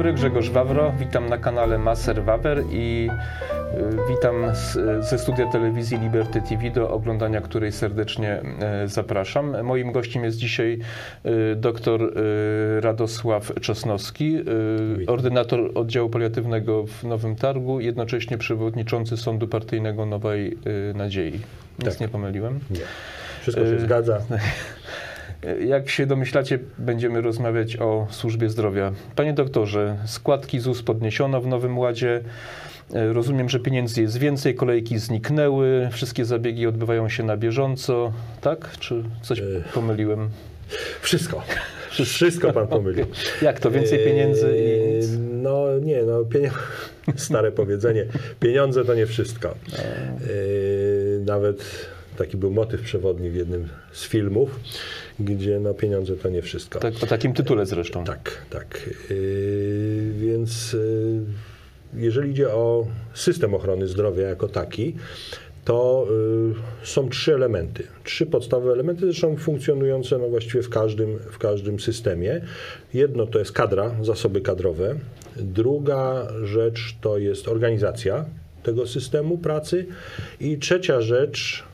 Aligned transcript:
Dobry, 0.00 0.12
Grzegorz 0.12 0.50
Wawro. 0.50 0.92
Witam 0.98 1.28
na 1.28 1.38
kanale 1.38 1.78
Maser 1.78 2.24
Wawer 2.24 2.62
i 2.72 3.10
y, 3.74 3.98
witam 4.08 4.34
z, 4.54 4.78
ze 5.04 5.18
studia 5.18 5.46
telewizji 5.46 5.98
Liberty 5.98 6.42
TV, 6.48 6.70
do 6.70 6.90
oglądania 6.90 7.40
której 7.40 7.72
serdecznie 7.72 8.42
y, 8.84 8.88
zapraszam. 8.88 9.62
Moim 9.62 9.92
gościem 9.92 10.24
jest 10.24 10.38
dzisiaj 10.38 10.78
y, 11.26 11.56
dr 11.56 12.14
Radosław 12.80 13.52
Czosnowski, 13.60 14.38
ordynator 15.06 15.70
oddziału 15.74 16.10
paliatywnego 16.10 16.86
w 16.86 17.04
Nowym 17.04 17.36
Targu, 17.36 17.80
jednocześnie 17.80 18.38
przewodniczący 18.38 19.16
Sądu 19.16 19.48
Partyjnego 19.48 20.06
Nowej 20.06 20.58
Nadziei. 20.94 21.40
Nic 21.78 21.88
Tak. 21.88 22.00
nie 22.00 22.08
pomyliłem. 22.08 22.60
Nie. 22.70 22.80
Wszystko 23.40 23.64
się 23.64 23.78
zgadza. 23.78 24.18
Jak 25.66 25.88
się 25.90 26.06
domyślacie, 26.06 26.58
będziemy 26.78 27.20
rozmawiać 27.20 27.76
o 27.76 28.06
służbie 28.10 28.48
zdrowia. 28.48 28.92
Panie 29.16 29.32
doktorze, 29.32 29.96
składki 30.06 30.60
ZUS 30.60 30.82
podniesiono 30.82 31.40
w 31.40 31.46
Nowym 31.46 31.78
Ładzie. 31.78 32.20
E, 32.94 33.12
Rozumiem, 33.12 33.48
że 33.48 33.60
pieniędzy 33.60 34.02
jest 34.02 34.16
więcej, 34.18 34.54
kolejki 34.54 34.98
zniknęły, 34.98 35.88
wszystkie 35.92 36.24
zabiegi 36.24 36.66
odbywają 36.66 37.08
się 37.08 37.22
na 37.22 37.36
bieżąco, 37.36 38.12
tak? 38.40 38.70
Czy 38.78 39.02
coś 39.22 39.38
Y. 39.38 39.62
pomyliłem? 39.74 40.30
Wszystko. 41.00 41.42
Wszystko 41.90 42.52
pan 42.52 42.66
pomylił. 42.78 43.06
Jak 43.42 43.60
to, 43.60 43.70
więcej 43.70 43.98
pieniędzy 44.04 44.56
i 44.58 44.94
nic? 44.96 45.06
No 45.42 45.78
nie, 45.82 46.02
no 46.02 46.24
pienio... 46.24 46.50
stare 47.16 47.52
powiedzenie. 47.52 48.06
Pieniądze 48.40 48.84
to 48.84 48.94
nie 48.94 49.06
wszystko. 49.06 49.54
Nawet 51.26 51.64
taki 52.20 52.36
był 52.36 52.50
motyw 52.50 52.82
przewodni 52.82 53.30
w 53.30 53.34
jednym 53.34 53.68
z 53.92 54.04
filmów, 54.04 54.60
gdzie 55.20 55.60
no 55.60 55.74
pieniądze 55.74 56.16
to 56.16 56.28
nie 56.28 56.42
wszystko. 56.42 56.78
Tak, 56.78 56.94
o 57.02 57.06
takim 57.06 57.32
tytule 57.32 57.66
zresztą. 57.66 58.04
Tak, 58.04 58.46
tak. 58.50 58.90
Yy, 59.10 60.12
więc 60.16 60.72
yy, 60.72 61.20
jeżeli 61.94 62.30
idzie 62.30 62.50
o 62.50 62.86
system 63.14 63.54
ochrony 63.54 63.88
zdrowia 63.88 64.28
jako 64.28 64.48
taki, 64.48 64.96
to 65.64 66.06
yy, 66.10 66.86
są 66.86 67.08
trzy 67.08 67.34
elementy. 67.34 67.82
Trzy 68.04 68.26
podstawowe 68.26 68.72
elementy, 68.72 69.00
zresztą 69.00 69.36
funkcjonujące 69.36 70.18
no 70.18 70.28
właściwie 70.28 70.62
w 70.62 70.68
każdym, 70.68 71.18
w 71.18 71.38
każdym 71.38 71.80
systemie. 71.80 72.40
Jedno 72.94 73.26
to 73.26 73.38
jest 73.38 73.52
kadra, 73.52 73.94
zasoby 74.02 74.40
kadrowe. 74.40 74.94
Druga 75.36 76.28
rzecz 76.44 76.96
to 77.00 77.18
jest 77.18 77.48
organizacja 77.48 78.24
tego 78.62 78.86
systemu 78.86 79.38
pracy. 79.38 79.86
I 80.40 80.58
trzecia 80.58 81.00
rzecz, 81.00 81.69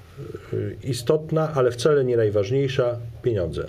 istotna, 0.84 1.52
ale 1.54 1.70
wcale 1.70 2.04
nie 2.04 2.16
najważniejsza, 2.16 2.96
pieniądze. 3.22 3.66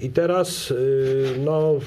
I 0.00 0.10
teraz 0.10 0.70
y, 0.70 1.24
no, 1.44 1.78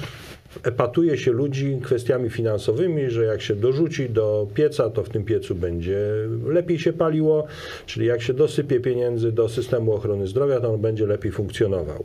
epatuje 0.63 1.17
się 1.17 1.31
ludzi 1.31 1.79
kwestiami 1.83 2.29
finansowymi, 2.29 3.09
że 3.09 3.25
jak 3.25 3.41
się 3.41 3.55
dorzuci 3.55 4.09
do 4.09 4.47
pieca, 4.53 4.89
to 4.89 5.03
w 5.03 5.09
tym 5.09 5.23
piecu 5.23 5.55
będzie 5.55 5.99
lepiej 6.45 6.79
się 6.79 6.93
paliło, 6.93 7.47
czyli 7.85 8.05
jak 8.05 8.21
się 8.21 8.33
dosypie 8.33 8.79
pieniędzy 8.79 9.31
do 9.31 9.49
systemu 9.49 9.93
ochrony 9.93 10.27
zdrowia, 10.27 10.61
to 10.61 10.73
on 10.73 10.81
będzie 10.81 11.05
lepiej 11.05 11.31
funkcjonował. 11.31 12.03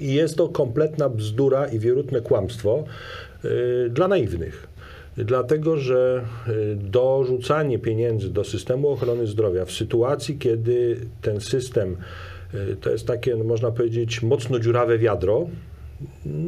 I 0.00 0.14
jest 0.14 0.36
to 0.36 0.48
kompletna 0.48 1.08
bzdura 1.08 1.66
i 1.66 1.78
wierutne 1.78 2.20
kłamstwo 2.20 2.84
y, 3.44 3.90
dla 3.90 4.08
naiwnych. 4.08 4.68
Dlatego, 5.24 5.76
że 5.76 6.24
y, 6.48 6.76
dorzucanie 6.76 7.78
pieniędzy 7.78 8.30
do 8.30 8.44
systemu 8.44 8.88
ochrony 8.88 9.26
zdrowia 9.26 9.64
w 9.64 9.72
sytuacji, 9.72 10.38
kiedy 10.38 10.96
ten 11.22 11.40
system 11.40 11.96
y, 12.54 12.76
to 12.76 12.90
jest 12.90 13.06
takie, 13.06 13.36
no, 13.36 13.44
można 13.44 13.70
powiedzieć, 13.70 14.22
mocno 14.22 14.58
dziurawe 14.58 14.98
wiadro, 14.98 15.48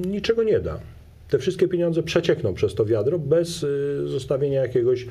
niczego 0.06 0.42
nie 0.42 0.60
da. 0.60 0.80
Te 1.28 1.38
wszystkie 1.38 1.68
pieniądze 1.68 2.02
przeciekną 2.02 2.54
przez 2.54 2.74
to 2.74 2.84
wiadro 2.84 3.18
bez 3.18 3.62
y, 3.62 4.08
zostawienia 4.08 4.60
jakiegoś 4.60 5.06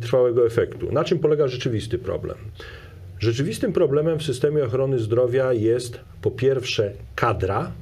trwałego 0.00 0.46
efektu. 0.46 0.92
Na 0.92 1.04
czym 1.04 1.18
polega 1.18 1.48
rzeczywisty 1.48 1.98
problem? 1.98 2.36
Rzeczywistym 3.18 3.72
problemem 3.72 4.18
w 4.18 4.22
systemie 4.22 4.64
ochrony 4.64 4.98
zdrowia 4.98 5.52
jest 5.52 6.00
po 6.22 6.30
pierwsze 6.30 6.92
kadra, 7.14 7.72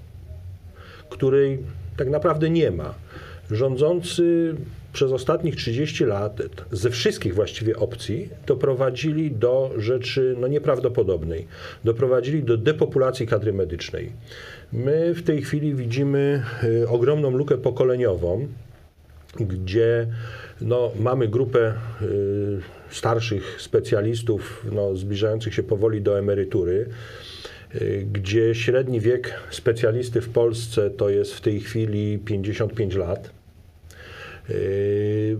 której 1.10 1.58
tak 1.96 2.08
naprawdę 2.10 2.50
nie 2.50 2.70
ma. 2.70 2.94
Rządzący 3.50 4.54
przez 4.94 5.12
ostatnich 5.12 5.56
30 5.56 6.04
lat 6.04 6.42
ze 6.72 6.90
wszystkich 6.90 7.34
właściwie 7.34 7.76
opcji 7.76 8.28
doprowadzili 8.46 9.30
do 9.30 9.70
rzeczy 9.76 10.36
no, 10.40 10.48
nieprawdopodobnej. 10.48 11.46
Doprowadzili 11.84 12.42
do 12.42 12.56
depopulacji 12.56 13.26
kadry 13.26 13.52
medycznej. 13.52 14.12
My 14.72 15.14
w 15.14 15.22
tej 15.22 15.42
chwili 15.42 15.74
widzimy 15.74 16.42
y, 16.64 16.88
ogromną 16.88 17.30
lukę 17.30 17.58
pokoleniową, 17.58 18.48
gdzie 19.40 20.06
no, 20.60 20.90
mamy 21.00 21.28
grupę 21.28 21.74
y, 22.02 22.60
starszych 22.90 23.56
specjalistów 23.62 24.66
no, 24.72 24.96
zbliżających 24.96 25.54
się 25.54 25.62
powoli 25.62 26.02
do 26.02 26.18
emerytury, 26.18 26.88
y, 27.74 28.06
gdzie 28.12 28.54
średni 28.54 29.00
wiek 29.00 29.34
specjalisty 29.50 30.20
w 30.20 30.28
Polsce 30.28 30.90
to 30.90 31.10
jest 31.10 31.34
w 31.34 31.40
tej 31.40 31.60
chwili 31.60 32.18
55 32.18 32.94
lat. 32.94 33.43
Y, 34.50 35.36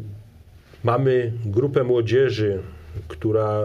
Mamy 0.85 1.33
grupę 1.47 1.85
młodzieży, 1.85 2.59
która 3.09 3.63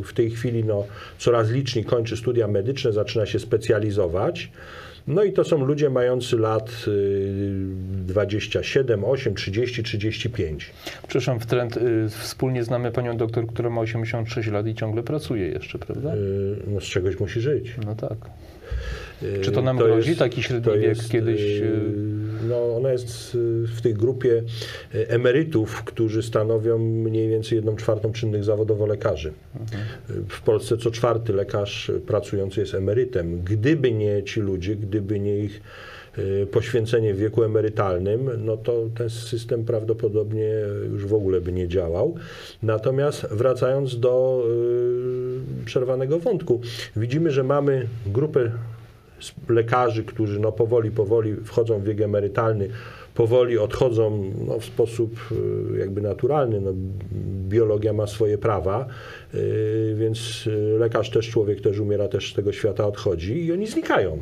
y, 0.00 0.04
w 0.04 0.12
tej 0.12 0.30
chwili 0.30 0.64
no, 0.64 0.86
coraz 1.18 1.50
liczniej 1.50 1.84
kończy 1.84 2.16
studia 2.16 2.48
medyczne, 2.48 2.92
zaczyna 2.92 3.26
się 3.26 3.38
specjalizować. 3.38 4.50
No 5.06 5.24
i 5.24 5.32
to 5.32 5.44
są 5.44 5.64
ludzie 5.64 5.90
mający 5.90 6.38
lat 6.38 6.70
y, 6.88 7.66
27, 8.06 9.04
8, 9.04 9.34
30, 9.34 9.82
35. 9.82 10.70
Przepraszam, 11.02 11.40
w 11.40 11.46
trend 11.46 11.76
y, 11.76 12.08
wspólnie 12.08 12.64
znamy 12.64 12.92
panią 12.92 13.16
doktor, 13.16 13.46
która 13.46 13.70
ma 13.70 13.80
86 13.80 14.48
lat 14.48 14.66
i 14.66 14.74
ciągle 14.74 15.02
pracuje 15.02 15.48
jeszcze, 15.48 15.78
prawda? 15.78 16.12
No 16.66 16.80
z 16.80 16.84
czegoś 16.84 17.20
musi 17.20 17.40
żyć. 17.40 17.76
No 17.86 17.94
tak. 17.94 18.16
Czy 19.42 19.52
to 19.52 19.62
nam 19.62 19.76
grozi, 19.76 20.16
taki 20.16 20.42
średni 20.42 20.72
to 20.72 20.78
wiek 20.78 20.98
kiedyś, 21.08 21.40
y, 21.40 21.64
y- 21.64 22.19
No, 22.48 22.76
ona 22.76 22.92
jest 22.92 23.34
y, 23.34 23.66
w 23.66 23.80
tej 23.80 23.94
grupie 23.94 24.42
y, 24.94 25.08
emerytów, 25.08 25.84
którzy 25.84 26.22
stanowią 26.22 26.78
mniej 26.78 27.28
więcej 27.28 27.56
jedną 27.56 27.76
czwartą 27.76 28.12
czynnych 28.12 28.44
zawodowo 28.44 28.86
lekarzy. 28.86 29.28
Y, 29.28 30.14
W 30.28 30.42
Polsce 30.42 30.76
co 30.76 30.90
czwarty 30.90 31.32
lekarz 31.32 31.92
pracujący 32.06 32.60
jest 32.60 32.74
emerytem. 32.74 33.42
Gdyby 33.42 33.92
nie 33.92 34.22
ci 34.22 34.40
ludzie, 34.40 34.76
gdyby 34.76 35.20
nie 35.20 35.38
ich 35.38 35.60
poświęcenie 36.50 37.14
w 37.14 37.18
wieku 37.18 37.44
emerytalnym, 37.44 38.30
no 38.38 38.56
to 38.56 38.86
ten 38.96 39.10
system 39.10 39.64
prawdopodobnie 39.64 40.50
już 40.92 41.06
w 41.06 41.14
ogóle 41.14 41.40
by 41.40 41.52
nie 41.52 41.68
działał. 41.68 42.14
Natomiast 42.62 43.26
wracając 43.30 44.00
do 44.00 44.44
przerwanego 45.64 46.18
wątku, 46.18 46.60
widzimy, 46.96 47.30
że 47.30 47.44
mamy 47.44 47.86
grupę 48.06 48.50
lekarzy, 49.48 50.04
którzy 50.04 50.40
no 50.40 50.52
powoli, 50.52 50.90
powoli 50.90 51.36
wchodzą 51.44 51.80
w 51.80 51.84
wiek 51.84 52.00
emerytalny, 52.00 52.68
powoli 53.14 53.58
odchodzą 53.58 54.32
no, 54.46 54.58
w 54.58 54.64
sposób 54.64 55.10
y, 55.74 55.78
jakby 55.78 56.00
naturalny. 56.00 56.60
No, 56.60 56.72
biologia 57.48 57.92
ma 57.92 58.06
swoje 58.06 58.38
prawa, 58.38 58.86
y, 59.34 59.94
więc 59.98 60.46
y, 60.46 60.78
lekarz 60.78 61.10
też, 61.10 61.30
człowiek 61.30 61.60
też 61.60 61.78
umiera, 61.78 62.08
też 62.08 62.32
z 62.32 62.34
tego 62.34 62.52
świata 62.52 62.86
odchodzi 62.86 63.44
i 63.44 63.52
oni 63.52 63.66
znikają. 63.66 64.18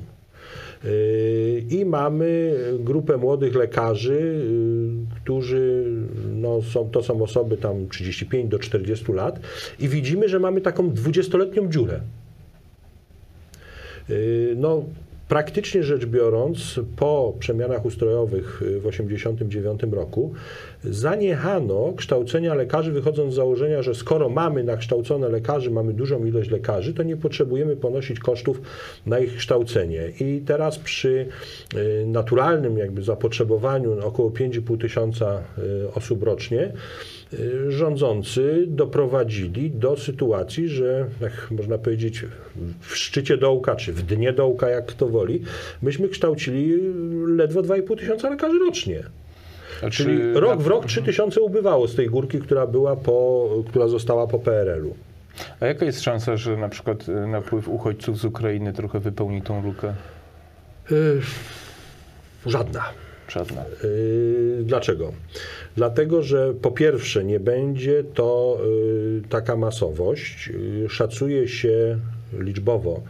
I 1.71 1.85
mamy 1.85 2.55
grupę 2.79 3.17
młodych 3.17 3.55
lekarzy, 3.55 4.45
którzy 5.17 5.85
no, 6.35 6.63
są, 6.63 6.91
to 6.91 7.03
są 7.03 7.23
osoby 7.23 7.57
tam 7.57 7.89
35 7.89 8.51
do 8.51 8.59
40 8.59 9.13
lat 9.13 9.41
i 9.81 9.89
widzimy, 9.89 10.29
że 10.29 10.39
mamy 10.39 10.61
taką 10.61 10.91
20-letnią 10.91 11.69
dziurę. 11.69 12.01
Y, 14.11 14.55
No, 14.57 14.85
praktycznie 15.29 15.83
rzecz 15.83 16.07
biorąc, 16.07 16.81
po 16.97 17.35
przemianach 17.39 17.85
ustrojowych 17.85 18.63
y, 18.63 18.81
w 18.81 18.91
1989 18.91 19.83
roku 19.93 20.33
zaniechano 20.85 21.93
kształcenia 21.97 22.55
lekarzy, 22.55 22.93
wychodząc 22.93 23.33
z 23.33 23.37
założenia, 23.37 23.83
że 23.83 23.95
skoro 23.95 24.29
mamy 24.29 24.65
nakształcone 24.65 25.29
lekarzy, 25.29 25.71
mamy 25.71 25.93
dużą 25.93 26.25
ilość 26.25 26.51
lekarzy, 26.51 26.95
to 26.95 27.03
nie 27.03 27.17
potrzebujemy 27.17 27.77
ponosić 27.77 28.19
kosztów 28.19 28.61
na 29.07 29.19
ich 29.19 29.37
kształcenie. 29.37 30.13
I 30.21 30.43
teraz 30.47 30.79
przy 30.79 31.27
y, 31.75 32.07
naturalnym 32.07 32.79
jakby 32.79 33.03
zapotrzebowaniu 33.03 34.07
około 34.07 34.31
5,5 34.31 34.81
tysiąca 34.81 35.43
osób 35.95 36.23
rocznie, 36.23 36.73
rządzący 37.69 38.65
doprowadzili 38.67 39.71
do 39.71 39.97
sytuacji, 39.97 40.69
że 40.69 41.07
jak 41.21 41.51
można 41.51 41.79
powiedzieć 41.79 42.25
w 42.81 42.97
szczycie 42.97 43.37
dołka, 43.37 43.77
czy 43.77 43.93
w 43.93 44.03
dnie 44.03 44.33
dołka, 44.33 44.69
jak 44.69 44.87
kto 44.87 45.09
woli, 45.09 45.43
myśmy 45.83 46.09
kształcili 46.09 46.79
ledwo 47.37 47.63
2,5 47.63 47.99
tysiąca 47.99 48.31
lekarzy 48.31 48.59
rocznie. 48.59 49.03
Czyli 49.91 50.19
czy 50.19 50.41
rok 50.41 50.51
na- 50.59 50.65
w 50.65 50.67
rok 50.67 50.87
3 50.87 51.03
tysiące 51.03 51.41
ubywało 51.41 51.89
z 51.89 51.95
tej 51.95 52.07
górki, 52.07 52.39
która 52.39 52.67
była 52.67 52.97
po, 52.97 53.49
która 53.69 53.89
została 53.89 54.27
po 54.27 54.39
PRL-u. 54.39 54.95
A 55.61 55.67
jaka 55.67 55.85
jest 55.85 56.01
szansa, 56.03 56.37
że 56.37 56.57
na 56.57 56.69
przykład 56.69 57.09
y, 57.09 57.27
napływ 57.27 57.69
uchodźców 57.69 58.19
z 58.19 58.25
Ukrainy 58.25 58.73
trochę 58.73 59.01
wypełni 59.01 59.43
tą 59.43 59.63
lukę? 59.63 59.95
Yy, 60.91 61.21
Żadna. 62.47 62.85
Żadna. 63.29 63.65
Yy, 63.85 64.65
Dlaczego? 64.65 65.13
Dlatego, 65.77 66.23
że 66.23 66.55
po 66.63 66.71
pierwsze 66.71 67.25
nie 67.25 67.41
będzie 67.41 68.05
to 68.05 68.59
yy, 68.65 69.23
taka 69.29 69.57
masowość. 69.57 70.47
Yy, 70.83 70.89
Szacuje 70.89 71.49
się 71.49 71.99
liczbowo 72.33 73.03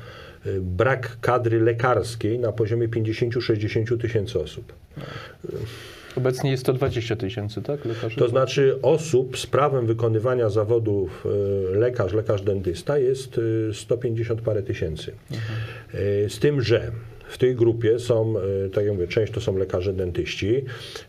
brak 0.61 1.17
kadry 1.21 1.61
lekarskiej 1.61 2.39
na 2.39 2.53
poziomie 2.53 2.89
50-60 2.89 4.01
tysięcy 4.01 4.41
osób. 4.41 4.73
Obecnie 6.17 6.51
jest 6.51 6.65
to 6.65 6.73
20 6.73 7.17
tysięcy, 7.17 7.63
tak? 7.63 7.85
Lekarzy? 7.85 8.17
To 8.17 8.29
znaczy 8.29 8.79
osób 8.83 9.39
z 9.39 9.47
prawem 9.47 9.87
wykonywania 9.87 10.49
zawodów 10.49 11.27
lekarz, 11.73 12.13
lekarz 12.13 12.43
dentysta 12.43 12.99
jest 12.99 13.37
yy, 13.37 13.75
150 13.75 14.41
parę 14.41 14.63
tysięcy. 14.63 15.13
Yy, 15.95 16.31
Z 16.31 16.39
tym, 16.39 16.63
że 16.63 16.93
w 17.29 17.39
tej 17.39 17.55
grupie 17.55 17.99
są, 17.99 18.35
yy, 18.63 18.71
tak 18.71 18.85
jak 18.85 18.95
mówię, 18.95 19.09
część 19.09 19.33
to 19.33 19.41
są 19.41 19.57
lekarze 19.57 19.93
dentyści, 19.93 20.55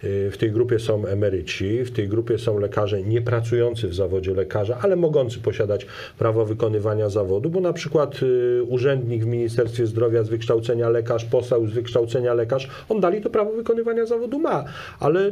yy, 0.03 0.31
w 0.31 0.37
tej 0.37 0.51
grupie 0.51 0.79
są 0.79 1.05
emeryci, 1.05 1.83
w 1.85 1.91
tej 1.91 2.07
grupie 2.07 2.37
są 2.37 2.59
lekarze 2.59 3.03
niepracujący 3.03 3.87
w 3.87 3.95
zawodzie 3.95 4.33
lekarza, 4.33 4.77
ale 4.81 4.95
mogący 4.95 5.39
posiadać 5.39 5.85
prawo 6.17 6.45
wykonywania 6.45 7.09
zawodu, 7.09 7.49
bo 7.49 7.59
na 7.59 7.73
przykład 7.73 8.21
yy, 8.21 8.63
urzędnik 8.63 9.23
w 9.23 9.27
Ministerstwie 9.27 9.87
Zdrowia 9.87 10.23
z 10.23 10.29
wykształcenia 10.29 10.89
lekarz, 10.89 11.25
poseł 11.25 11.67
z 11.67 11.71
wykształcenia 11.71 12.33
lekarz, 12.33 12.69
on 12.89 12.99
dalej 12.99 13.21
to 13.21 13.29
prawo 13.29 13.51
wykonywania 13.51 14.05
zawodu 14.05 14.39
ma, 14.39 14.65
ale 14.99 15.31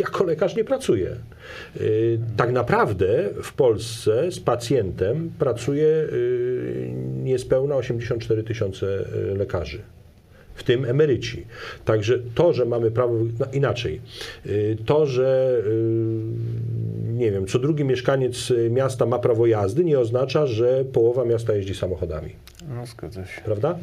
jako 0.00 0.24
lekarz 0.24 0.56
nie 0.56 0.64
pracuje. 0.64 1.16
Tak 2.36 2.52
naprawdę 2.52 3.28
w 3.42 3.52
Polsce 3.52 4.32
z 4.32 4.40
pacjentem 4.40 5.30
pracuje 5.38 6.08
niespełna 7.22 7.76
84 7.76 8.42
tysiące 8.42 9.04
lekarzy. 9.36 9.80
W 10.60 10.64
tym 10.64 10.84
emeryci. 10.84 11.46
Także 11.84 12.18
to, 12.34 12.52
że 12.52 12.64
mamy 12.64 12.90
prawo. 12.90 13.14
No 13.38 13.46
inaczej. 13.52 14.00
Yy, 14.46 14.76
To, 14.86 15.06
że 15.06 15.62
yy, 15.66 17.09
nie 17.20 17.30
wiem, 17.30 17.46
co 17.46 17.58
drugi 17.58 17.84
mieszkaniec 17.84 18.50
yy, 18.50 18.70
miasta 18.70 19.06
ma 19.06 19.18
prawo 19.18 19.46
jazdy, 19.46 19.84
nie 19.84 19.98
oznacza, 19.98 20.46
że 20.46 20.84
połowa 20.84 21.24
miasta 21.24 21.54
jeździ 21.54 21.74
samochodami 21.74 22.30
No, 22.76 22.86
zgadza 22.86 23.26
się. 23.26 23.40
prawda? 23.44 23.78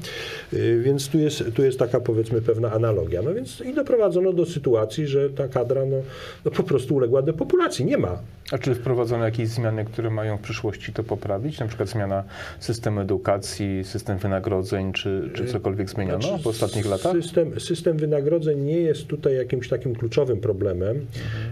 Y, 0.54 0.81
Więc 0.86 1.10
tu 1.10 1.19
jest, 1.19 1.44
tu 1.56 1.63
jest 1.63 1.80
taka 1.80 2.00
powiedzmy 2.00 2.42
pewna 2.42 2.72
analogia. 2.72 3.22
No 3.22 3.34
więc 3.34 3.62
i 3.62 3.74
doprowadzono 3.74 4.34
do 4.34 4.45
sytuacji, 4.45 5.07
że 5.07 5.30
ta 5.30 5.48
kadra 5.48 5.86
no, 5.86 5.98
no 6.45 6.51
po 6.51 6.63
prostu 6.63 6.95
uległa 6.95 7.22
depopulacji. 7.22 7.86
Nie 7.86 7.98
ma. 7.98 8.19
A 8.51 8.57
czy 8.57 8.75
wprowadzono 8.75 9.25
jakieś 9.25 9.48
zmiany, 9.48 9.86
które 9.86 10.10
mają 10.10 10.38
w 10.38 10.42
przyszłości 10.42 10.94
to 10.94 11.04
poprawić? 11.04 11.60
Na 11.60 11.68
przykład 11.68 11.90
zmiana 11.90 12.24
systemu 12.60 13.00
edukacji, 13.00 13.83
system 13.83 14.18
wynagrodzeń, 14.18 14.94
czy, 14.94 15.30
czy 15.33 15.45
cokolwiek 15.45 15.90
zmieniono 15.90 16.22
Znaczy, 16.22 16.44
w 16.44 16.48
ostatnich 16.48 16.86
latach? 16.86 17.12
System, 17.13 17.60
system 17.60 17.98
wynagrodzeń 17.98 18.60
nie 18.62 18.78
jest 18.81 19.07
tutaj 19.07 19.36
jakimś 19.36 19.69
takim 19.69 19.95
kluczowym 19.95 20.40
problemem. 20.40 21.06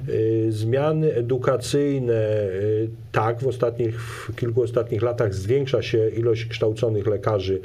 Y, 0.09 0.47
Zmiany 0.49 1.13
edukacyjne, 1.13 1.74
y, 1.79 2.89
tak, 3.11 3.39
w 3.39 3.47
ostatnich, 3.47 4.01
w 4.01 4.35
kilku 4.35 4.61
ostatnich 4.61 5.01
latach 5.01 5.33
zwiększa 5.33 5.81
się 5.81 6.09
ilość 6.09 6.45
kształconych 6.45 7.07
lekarzy 7.07 7.59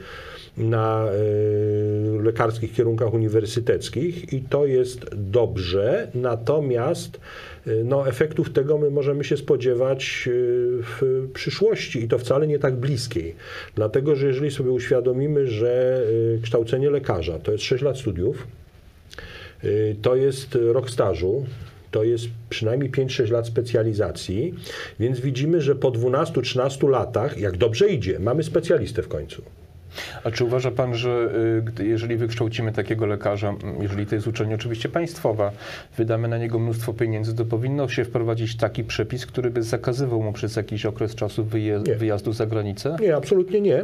na 0.56 1.08
y, 2.18 2.22
lekarskich 2.22 2.72
kierunkach 2.72 3.14
uniwersyteckich 3.14 4.32
i 4.32 4.40
to 4.40 4.66
jest 4.66 5.14
dobrze, 5.14 6.08
natomiast 6.14 7.20
y, 7.66 7.84
no, 7.84 8.08
efektów 8.08 8.52
tego 8.52 8.78
my 8.78 8.90
możemy 8.90 9.24
się 9.24 9.36
spodziewać 9.36 10.28
w 10.82 11.28
przyszłości 11.34 12.04
i 12.04 12.08
to 12.08 12.18
wcale 12.18 12.46
nie 12.46 12.58
tak 12.58 12.76
bliskiej. 12.76 13.34
Dlatego, 13.74 14.16
że 14.16 14.26
jeżeli 14.26 14.50
sobie 14.50 14.70
uświadomimy, 14.70 15.46
że 15.46 16.02
kształcenie 16.42 16.90
lekarza 16.90 17.38
to 17.38 17.52
jest 17.52 17.64
6 17.64 17.82
lat 17.82 17.98
studiów, 17.98 18.46
to 20.02 20.16
jest 20.16 20.58
rok 20.72 20.90
stażu, 20.90 21.46
to 21.90 22.04
jest 22.04 22.24
przynajmniej 22.50 22.90
5-6 22.90 23.30
lat 23.30 23.46
specjalizacji, 23.46 24.54
więc 25.00 25.20
widzimy, 25.20 25.60
że 25.60 25.74
po 25.74 25.90
12-13 25.90 26.88
latach, 26.88 27.38
jak 27.38 27.56
dobrze 27.56 27.88
idzie, 27.88 28.18
mamy 28.18 28.42
specjalistę 28.42 29.02
w 29.02 29.08
końcu. 29.08 29.42
A 30.24 30.30
czy 30.30 30.44
uważa 30.44 30.70
pan, 30.70 30.94
że 30.94 31.30
y, 31.80 31.84
jeżeli 31.86 32.16
wykształcimy 32.16 32.72
takiego 32.72 33.06
lekarza, 33.06 33.54
jeżeli 33.80 34.06
to 34.06 34.14
jest 34.14 34.26
uczelnia 34.26 34.54
oczywiście 34.54 34.88
państwowa, 34.88 35.52
wydamy 35.96 36.28
na 36.28 36.38
niego 36.38 36.58
mnóstwo 36.58 36.92
pieniędzy, 36.92 37.34
to 37.34 37.44
powinno 37.44 37.88
się 37.88 38.04
wprowadzić 38.04 38.56
taki 38.56 38.84
przepis, 38.84 39.26
który 39.26 39.50
by 39.50 39.62
zakazywał 39.62 40.22
mu 40.22 40.32
przez 40.32 40.56
jakiś 40.56 40.86
okres 40.86 41.14
czasu 41.14 41.44
wyje- 41.44 41.82
Nie. 41.86 41.94
wyjazdu 41.94 42.32
za 42.32 42.46
granicę? 42.46 42.96
Nie, 43.00 43.16
absolutnie 43.16 43.60
nie. 43.60 43.82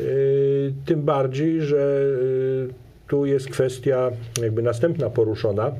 Y, 0.00 0.72
Tym 0.86 1.02
bardziej, 1.02 1.60
że 1.62 1.76
y, 1.76 2.74
tu 3.08 3.26
jest 3.26 3.48
kwestia 3.48 4.10
jakby 4.42 4.62
następna 4.62 5.10
poruszona. 5.10 5.72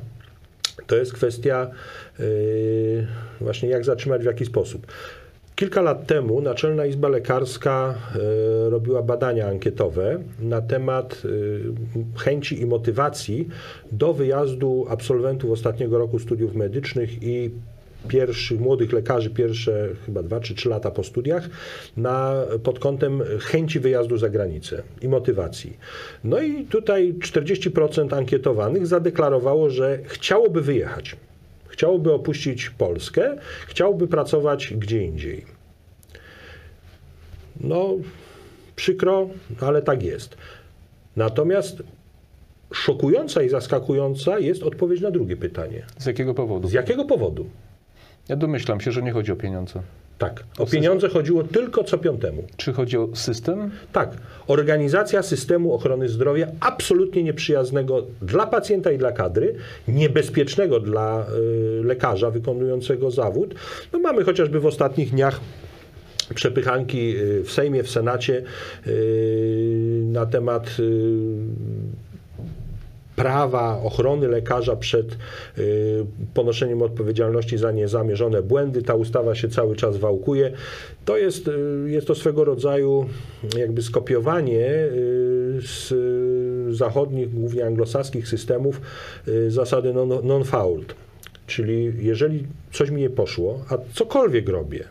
To 0.87 0.95
jest 0.95 1.13
kwestia 1.13 1.71
y, 2.19 3.07
właśnie 3.41 3.69
jak 3.69 3.85
zatrzymać 3.85 4.21
w 4.21 4.25
jaki 4.25 4.45
sposób. 4.45 4.87
Kilka 5.55 5.81
lat 5.81 6.07
temu 6.07 6.41
Naczelna 6.41 6.85
Izba 6.85 7.07
Lekarska 7.07 7.95
y, 8.15 8.69
robiła 8.69 9.01
badania 9.01 9.47
ankietowe 9.47 10.19
na 10.39 10.61
temat 10.61 11.21
y, 11.25 11.61
chęci 12.17 12.61
i 12.61 12.65
motywacji 12.65 13.47
do 13.91 14.13
wyjazdu 14.13 14.85
absolwentów 14.89 15.51
ostatniego 15.51 15.97
roku 15.97 16.19
studiów 16.19 16.55
medycznych 16.55 17.23
i 17.23 17.51
pierwszych 18.07 18.59
młodych 18.59 18.93
lekarzy, 18.93 19.29
pierwsze 19.29 19.89
chyba 20.05 20.23
dwa 20.23 20.39
czy 20.39 20.55
trzy 20.55 20.69
lata 20.69 20.91
po 20.91 21.03
studiach, 21.03 21.49
na, 21.97 22.43
pod 22.63 22.79
kątem 22.79 23.21
chęci 23.39 23.79
wyjazdu 23.79 24.17
za 24.17 24.29
granicę 24.29 24.83
i 25.01 25.07
motywacji. 25.07 25.77
No 26.23 26.41
i 26.41 26.65
tutaj 26.65 27.13
40% 27.13 28.15
ankietowanych 28.15 28.87
zadeklarowało, 28.87 29.69
że 29.69 29.99
chciałoby 30.03 30.61
wyjechać. 30.61 31.15
Chciałoby 31.67 32.13
opuścić 32.13 32.69
Polskę, 32.69 33.37
chciałoby 33.67 34.07
pracować 34.07 34.73
gdzie 34.77 35.03
indziej. 35.03 35.45
No, 37.61 37.93
przykro, 38.75 39.29
ale 39.61 39.81
tak 39.81 40.03
jest. 40.03 40.37
Natomiast 41.15 41.83
szokująca 42.73 43.43
i 43.43 43.49
zaskakująca 43.49 44.39
jest 44.39 44.63
odpowiedź 44.63 45.01
na 45.01 45.11
drugie 45.11 45.37
pytanie. 45.37 45.85
Z 45.97 46.05
jakiego 46.05 46.33
powodu? 46.33 46.67
Z 46.67 46.73
jakiego 46.73 47.05
powodu? 47.05 47.49
Ja 48.29 48.35
domyślam 48.35 48.81
się, 48.81 48.91
że 48.91 49.01
nie 49.01 49.11
chodzi 49.11 49.31
o 49.31 49.35
pieniądze. 49.35 49.81
Tak, 50.17 50.43
o 50.59 50.65
pieniądze 50.65 51.09
chodziło 51.09 51.43
tylko 51.43 51.83
co 51.83 51.97
piątemu. 51.97 52.43
Czy 52.57 52.73
chodzi 52.73 52.97
o 52.97 53.09
system? 53.13 53.71
Tak, 53.93 54.09
organizacja 54.47 55.23
systemu 55.23 55.73
ochrony 55.73 56.09
zdrowia 56.09 56.47
absolutnie 56.59 57.23
nieprzyjaznego 57.23 58.05
dla 58.21 58.47
pacjenta 58.47 58.91
i 58.91 58.97
dla 58.97 59.11
kadry, 59.11 59.55
niebezpiecznego 59.87 60.79
dla 60.79 61.25
y, 61.79 61.83
lekarza 61.83 62.31
wykonującego 62.31 63.11
zawód. 63.11 63.55
No 63.93 63.99
mamy 63.99 64.23
chociażby 64.23 64.59
w 64.59 64.65
ostatnich 64.65 65.11
dniach 65.11 65.39
przepychanki 66.35 67.17
y, 67.17 67.43
w 67.43 67.51
Sejmie, 67.51 67.83
w 67.83 67.89
Senacie 67.89 68.43
y, 68.87 70.01
na 70.05 70.25
temat 70.25 70.77
y, 70.79 70.83
prawa 73.15 73.81
ochrony 73.83 74.27
lekarza 74.27 74.75
przed 74.75 75.17
y, 75.57 76.05
ponoszeniem 76.33 76.81
odpowiedzialności 76.81 77.57
za 77.57 77.71
niezamierzone 77.71 78.41
błędy. 78.41 78.81
Ta 78.81 78.95
ustawa 78.95 79.35
się 79.35 79.49
cały 79.49 79.75
czas 79.75 79.97
wałkuje. 79.97 80.51
To 81.05 81.17
jest, 81.17 81.47
y, 81.47 81.51
jest 81.87 82.07
to 82.07 82.15
swego 82.15 82.45
rodzaju 82.45 83.05
jakby 83.57 83.81
skopiowanie 83.81 84.67
y, 84.67 85.59
z 85.61 85.93
zachodnich, 86.75 87.33
głównie 87.33 87.65
anglosaskich 87.65 88.27
systemów 88.27 88.81
zasady 89.47 89.93
non- 89.93 90.27
non-fault. 90.27 90.95
Czyli 91.47 91.93
jeżeli 91.99 92.47
coś 92.71 92.89
mi 92.89 93.01
nie 93.01 93.09
poszło, 93.09 93.65
a 93.69 93.77
cokolwiek 93.93 94.49
robię, 94.49 94.83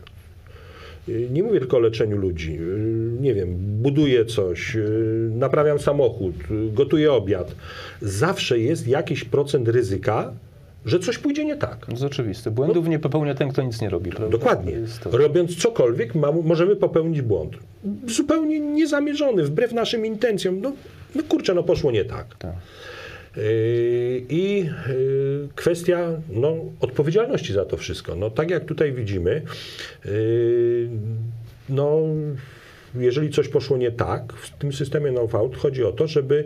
nie 1.08 1.42
mówię 1.42 1.60
tylko 1.60 1.76
o 1.76 1.80
leczeniu 1.80 2.16
ludzi. 2.16 2.58
Nie 3.20 3.34
wiem, 3.34 3.54
buduję 3.58 4.24
coś, 4.24 4.76
y, 4.76 5.30
naprawiam 5.34 5.78
samochód, 5.78 6.34
gotuję 6.72 7.12
obiad. 7.12 7.54
Zawsze 8.02 8.58
jest 8.58 8.88
jakiś 8.88 9.24
procent 9.24 9.68
ryzyka, 9.68 10.32
że 10.86 10.98
coś 10.98 11.18
pójdzie 11.18 11.44
nie 11.44 11.56
tak. 11.56 11.86
To 11.86 11.92
jest 11.92 12.04
oczywiste. 12.04 12.50
Błędów 12.50 12.88
nie 12.88 12.98
popełnia 12.98 13.34
ten, 13.34 13.48
kto 13.48 13.62
nic 13.62 13.80
nie 13.80 13.90
robi, 13.90 14.10
prawda? 14.10 14.38
Dokładnie. 14.38 14.72
Robiąc 15.04 15.56
cokolwiek, 15.56 16.14
ma, 16.14 16.32
możemy 16.32 16.76
popełnić 16.76 17.22
błąd. 17.22 17.52
Zupełnie 18.08 18.60
niezamierzony, 18.60 19.44
wbrew 19.44 19.72
naszym 19.72 20.06
intencjom. 20.06 20.60
No, 20.60 20.72
no 21.14 21.22
kurczę, 21.28 21.54
no 21.54 21.62
poszło 21.62 21.90
nie 21.90 22.04
tak. 22.04 22.36
Tak. 22.38 22.52
Yy, 23.36 24.24
I 24.28 24.58
yy, 24.88 25.48
kwestia 25.54 26.10
no, 26.28 26.56
odpowiedzialności 26.80 27.52
za 27.52 27.64
to 27.64 27.76
wszystko. 27.76 28.16
No, 28.16 28.30
tak 28.30 28.50
jak 28.50 28.64
tutaj 28.64 28.92
widzimy, 28.92 29.42
yy, 30.04 30.88
no, 31.68 32.00
jeżeli 32.94 33.30
coś 33.30 33.48
poszło 33.48 33.76
nie 33.76 33.92
tak 33.92 34.32
w 34.32 34.50
tym 34.50 34.72
systemie 34.72 35.12
no-fault, 35.12 35.56
chodzi 35.56 35.84
o 35.84 35.92
to, 35.92 36.06
żeby 36.06 36.44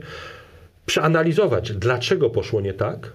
przeanalizować, 0.87 1.73
dlaczego 1.73 2.31
poszło 2.31 2.61
nie 2.61 2.75
tak, 2.75 3.13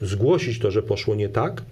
zgłosić 0.00 0.58
to, 0.58 0.70
że 0.70 0.82
poszło 0.82 1.14
nie 1.14 1.28
tak, 1.28 1.62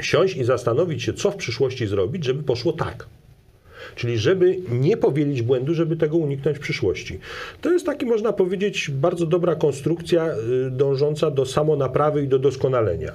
siąść 0.00 0.36
i 0.36 0.44
zastanowić 0.44 1.02
się, 1.02 1.12
co 1.12 1.30
w 1.30 1.36
przyszłości 1.36 1.86
zrobić, 1.86 2.24
żeby 2.24 2.42
poszło 2.42 2.72
tak. 2.72 3.06
Czyli 3.96 4.18
żeby 4.18 4.58
nie 4.70 4.96
powielić 4.96 5.42
błędu, 5.42 5.74
żeby 5.74 5.96
tego 5.96 6.16
uniknąć 6.16 6.56
w 6.56 6.60
przyszłości. 6.60 7.18
To 7.60 7.72
jest 7.72 7.86
taki, 7.86 8.06
można 8.06 8.32
powiedzieć, 8.32 8.90
bardzo 8.90 9.26
dobra 9.26 9.54
konstrukcja 9.54 10.28
y, 10.66 10.70
dążąca 10.70 11.30
do 11.30 11.46
samonaprawy 11.46 12.22
i 12.22 12.28
do 12.28 12.38
doskonalenia. 12.38 13.12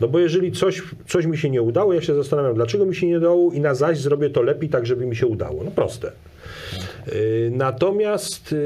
No 0.00 0.08
bo 0.08 0.18
jeżeli 0.18 0.52
coś, 0.52 0.82
coś 1.06 1.26
mi 1.26 1.38
się 1.38 1.50
nie 1.50 1.62
udało, 1.62 1.92
ja 1.92 2.02
się 2.02 2.14
zastanawiam, 2.14 2.54
dlaczego 2.54 2.86
mi 2.86 2.96
się 2.96 3.06
nie 3.06 3.18
udało 3.18 3.52
i 3.52 3.60
na 3.60 3.74
zaś 3.74 3.98
zrobię 3.98 4.30
to 4.30 4.42
lepiej, 4.42 4.68
tak 4.68 4.86
żeby 4.86 5.06
mi 5.06 5.16
się 5.16 5.26
udało. 5.26 5.64
No 5.64 5.70
proste. 5.70 6.12
Y, 7.08 7.50
Natomiast 7.54 8.52
y, 8.52 8.56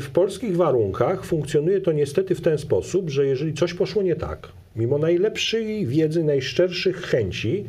w 0.00 0.10
polskich 0.12 0.56
warunkach 0.56 1.24
funkcjonuje 1.24 1.80
to 1.80 1.92
niestety 1.92 2.34
w 2.34 2.40
ten 2.40 2.58
sposób, 2.58 3.10
że 3.10 3.26
jeżeli 3.26 3.54
coś 3.54 3.74
poszło 3.74 4.02
nie 4.02 4.16
tak, 4.16 4.48
mimo 4.76 4.98
najlepszej 4.98 5.86
wiedzy, 5.86 6.24
najszczerszych 6.24 6.96
chęci, 6.96 7.64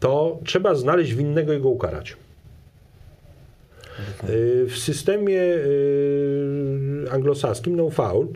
to 0.00 0.38
trzeba 0.44 0.74
znaleźć 0.74 1.14
winnego 1.14 1.52
i 1.52 1.60
go 1.60 1.68
ukarać. 1.68 2.16
Y, 4.30 4.66
W 4.66 4.76
systemie 4.78 5.40
y, 5.42 7.06
anglosaskim 7.10 7.76
no 7.76 7.90
fault 7.90 8.30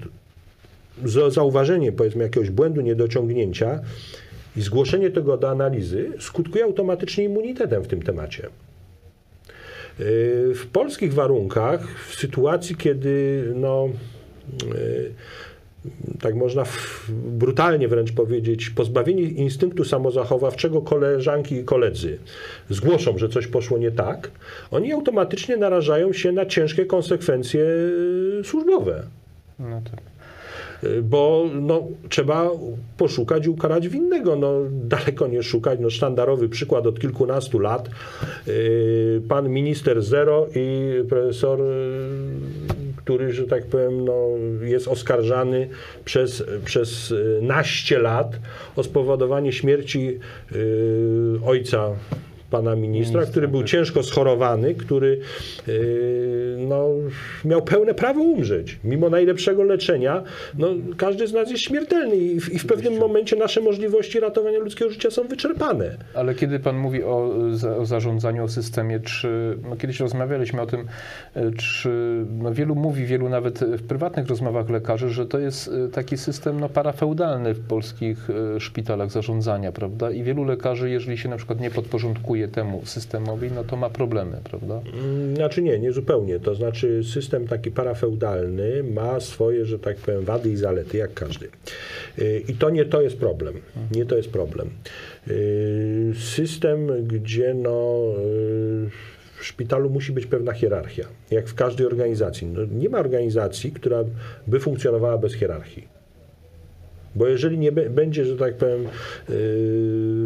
za- 1.04 1.30
zauważenie 1.30 1.92
powiedzmy 1.92 2.22
jakiegoś 2.24 2.50
błędu, 2.50 2.80
niedociągnięcia 2.80 3.80
i 4.56 4.62
zgłoszenie 4.62 5.10
tego 5.10 5.36
do 5.36 5.50
analizy 5.50 6.12
skutkuje 6.20 6.64
automatycznie 6.64 7.24
immunitetem 7.24 7.82
w 7.84 7.86
tym 7.88 8.02
temacie. 8.02 8.46
Y, 8.46 8.50
W 10.54 10.66
polskich 10.72 11.14
warunkach, 11.14 11.88
w 12.08 12.14
sytuacji, 12.14 12.76
kiedy 12.76 13.44
no, 13.54 13.88
tak 16.20 16.34
można 16.34 16.64
brutalnie 17.26 17.88
wręcz 17.88 18.12
powiedzieć, 18.12 18.70
pozbawieni 18.70 19.40
instynktu 19.40 19.84
samozachowawczego 19.84 20.82
koleżanki 20.82 21.54
i 21.54 21.64
koledzy 21.64 22.18
zgłoszą, 22.70 23.18
że 23.18 23.28
coś 23.28 23.46
poszło 23.46 23.78
nie 23.78 23.90
tak, 23.90 24.30
oni 24.70 24.92
automatycznie 24.92 25.56
narażają 25.56 26.12
się 26.12 26.32
na 26.32 26.46
ciężkie 26.46 26.86
konsekwencje 26.86 27.60
y, 28.40 28.44
służbowe. 28.44 29.02
No 29.58 29.80
tak. 29.90 30.00
Y, 30.84 31.02
Bo 31.02 31.44
no, 31.60 31.88
trzeba 32.08 32.50
poszukać 32.96 33.46
i 33.46 33.48
ukarać 33.48 33.88
winnego. 33.88 34.36
No, 34.36 34.52
daleko 34.70 35.26
nie 35.26 35.42
szukać. 35.42 35.80
No, 35.80 35.90
sztandarowy 35.90 36.48
przykład 36.48 36.86
od 36.86 37.00
kilkunastu 37.00 37.58
lat. 37.58 37.88
Y, 38.48 39.22
Pan 39.28 39.48
minister 39.48 40.02
Zero 40.02 40.46
i 40.54 40.90
profesor, 41.08 41.60
który, 43.06 43.32
że 43.32 43.46
tak 43.46 43.66
powiem, 43.66 44.04
no, 44.04 44.28
jest 44.60 44.88
oskarżany 44.88 45.68
przez, 46.04 46.44
przez 46.64 47.10
y, 47.10 47.38
naście 47.42 47.98
lat 47.98 48.38
o 48.76 48.82
spowodowanie 48.82 49.52
śmierci 49.52 50.18
y, 50.52 51.38
ojca 51.44 51.90
pana 52.56 52.76
ministra, 52.76 52.96
Ministra, 52.96 53.30
który 53.30 53.48
był 53.48 53.60
tak. 53.60 53.68
ciężko 53.68 54.02
schorowany, 54.02 54.74
który 54.74 55.20
yy, 55.66 56.56
no, 56.68 56.88
miał 57.44 57.62
pełne 57.62 57.94
prawo 57.94 58.20
umrzeć. 58.20 58.78
Mimo 58.84 59.10
najlepszego 59.10 59.62
leczenia, 59.62 60.22
no, 60.58 60.68
każdy 60.96 61.26
z 61.26 61.32
nas 61.32 61.50
jest 61.50 61.62
śmiertelny 61.62 62.16
i 62.16 62.40
w, 62.40 62.52
i 62.52 62.58
w 62.58 62.66
pewnym 62.66 62.98
momencie 62.98 63.36
nasze 63.36 63.60
możliwości 63.60 64.20
ratowania 64.20 64.58
ludzkiego 64.58 64.90
życia 64.90 65.10
są 65.10 65.28
wyczerpane. 65.28 65.96
Ale 66.14 66.34
kiedy 66.34 66.58
pan 66.58 66.76
mówi 66.76 67.04
o, 67.04 67.30
o 67.78 67.86
zarządzaniu, 67.86 68.44
o 68.44 68.48
systemie, 68.48 69.00
czy 69.00 69.58
no 69.70 69.76
kiedyś 69.76 70.00
rozmawialiśmy 70.00 70.60
o 70.60 70.66
tym, 70.66 70.86
e, 71.34 71.50
czy 71.50 71.90
no 72.38 72.54
wielu 72.54 72.74
mówi, 72.74 73.04
wielu 73.04 73.28
nawet 73.28 73.58
w 73.58 73.86
prywatnych 73.86 74.26
rozmowach 74.26 74.70
lekarzy, 74.70 75.10
że 75.10 75.26
to 75.26 75.38
jest 75.38 75.68
e, 75.68 75.88
taki 75.88 76.18
system 76.18 76.60
no, 76.60 76.68
parafeudalny 76.68 77.54
w 77.54 77.66
polskich 77.66 78.28
e, 78.30 78.60
szpitalach 78.60 79.10
zarządzania, 79.10 79.72
prawda? 79.72 80.10
I 80.10 80.22
wielu 80.22 80.44
lekarzy, 80.44 80.90
jeżeli 80.90 81.18
się 81.18 81.28
na 81.28 81.36
przykład 81.36 81.60
nie 81.60 81.70
podporządkuje 81.70 82.45
temu 82.48 82.82
systemowi, 82.84 83.50
no 83.52 83.64
to 83.64 83.76
ma 83.76 83.90
problemy, 83.90 84.36
prawda? 84.44 84.80
Mm, 84.94 85.36
Znaczy 85.36 85.62
nie, 85.62 85.78
nie 85.78 85.92
zupełnie. 85.92 86.40
To 86.40 86.54
znaczy 86.54 87.04
system 87.04 87.48
taki 87.48 87.70
parafeudalny 87.70 88.82
ma 88.82 89.20
swoje, 89.20 89.66
że 89.66 89.78
tak 89.78 89.96
powiem, 89.96 90.24
wady 90.24 90.50
i 90.50 90.56
zalety, 90.56 90.96
jak 90.96 91.14
każdy. 91.14 91.48
Yy, 92.18 92.42
I 92.48 92.54
to 92.54 92.70
nie 92.70 92.84
to 92.84 93.02
jest 93.02 93.16
problem. 93.18 93.54
Nie 93.94 94.06
to 94.06 94.16
jest 94.16 94.30
problem. 94.30 94.70
Yy, 95.26 95.34
System, 96.18 97.06
gdzie 97.06 97.54
no, 97.54 98.02
yy, 98.18 98.90
w 99.38 99.44
szpitalu 99.44 99.90
musi 99.90 100.12
być 100.12 100.26
pewna 100.26 100.52
hierarchia, 100.52 101.06
jak 101.30 101.48
w 101.48 101.54
każdej 101.54 101.86
organizacji. 101.86 102.46
No, 102.46 102.60
nie 102.64 102.88
ma 102.88 102.98
organizacji, 102.98 103.72
która 103.72 104.04
by 104.46 104.60
funkcjonowała 104.60 105.18
bez 105.18 105.34
hierarchii. 105.34 105.96
Bo 107.14 107.26
jeżeli 107.26 107.58
nie 107.58 107.72
będzie, 107.72 108.24
że 108.24 108.36
tak 108.36 108.54
powiem, 108.56 108.88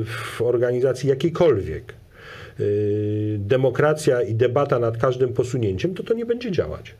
w 0.06 0.42
organizacji 0.42 1.08
jakiejkolwiek 1.08 1.94
demokracja 3.38 4.22
i 4.22 4.34
debata 4.34 4.78
nad 4.78 4.96
każdym 4.96 5.32
posunięciem, 5.32 5.94
to 5.94 6.02
to 6.02 6.14
nie 6.14 6.26
będzie 6.26 6.52
działać. 6.52 6.94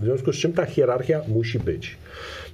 W 0.00 0.04
związku 0.04 0.32
z 0.32 0.36
czym 0.36 0.52
ta 0.52 0.64
hierarchia 0.64 1.22
musi 1.28 1.58
być. 1.58 1.96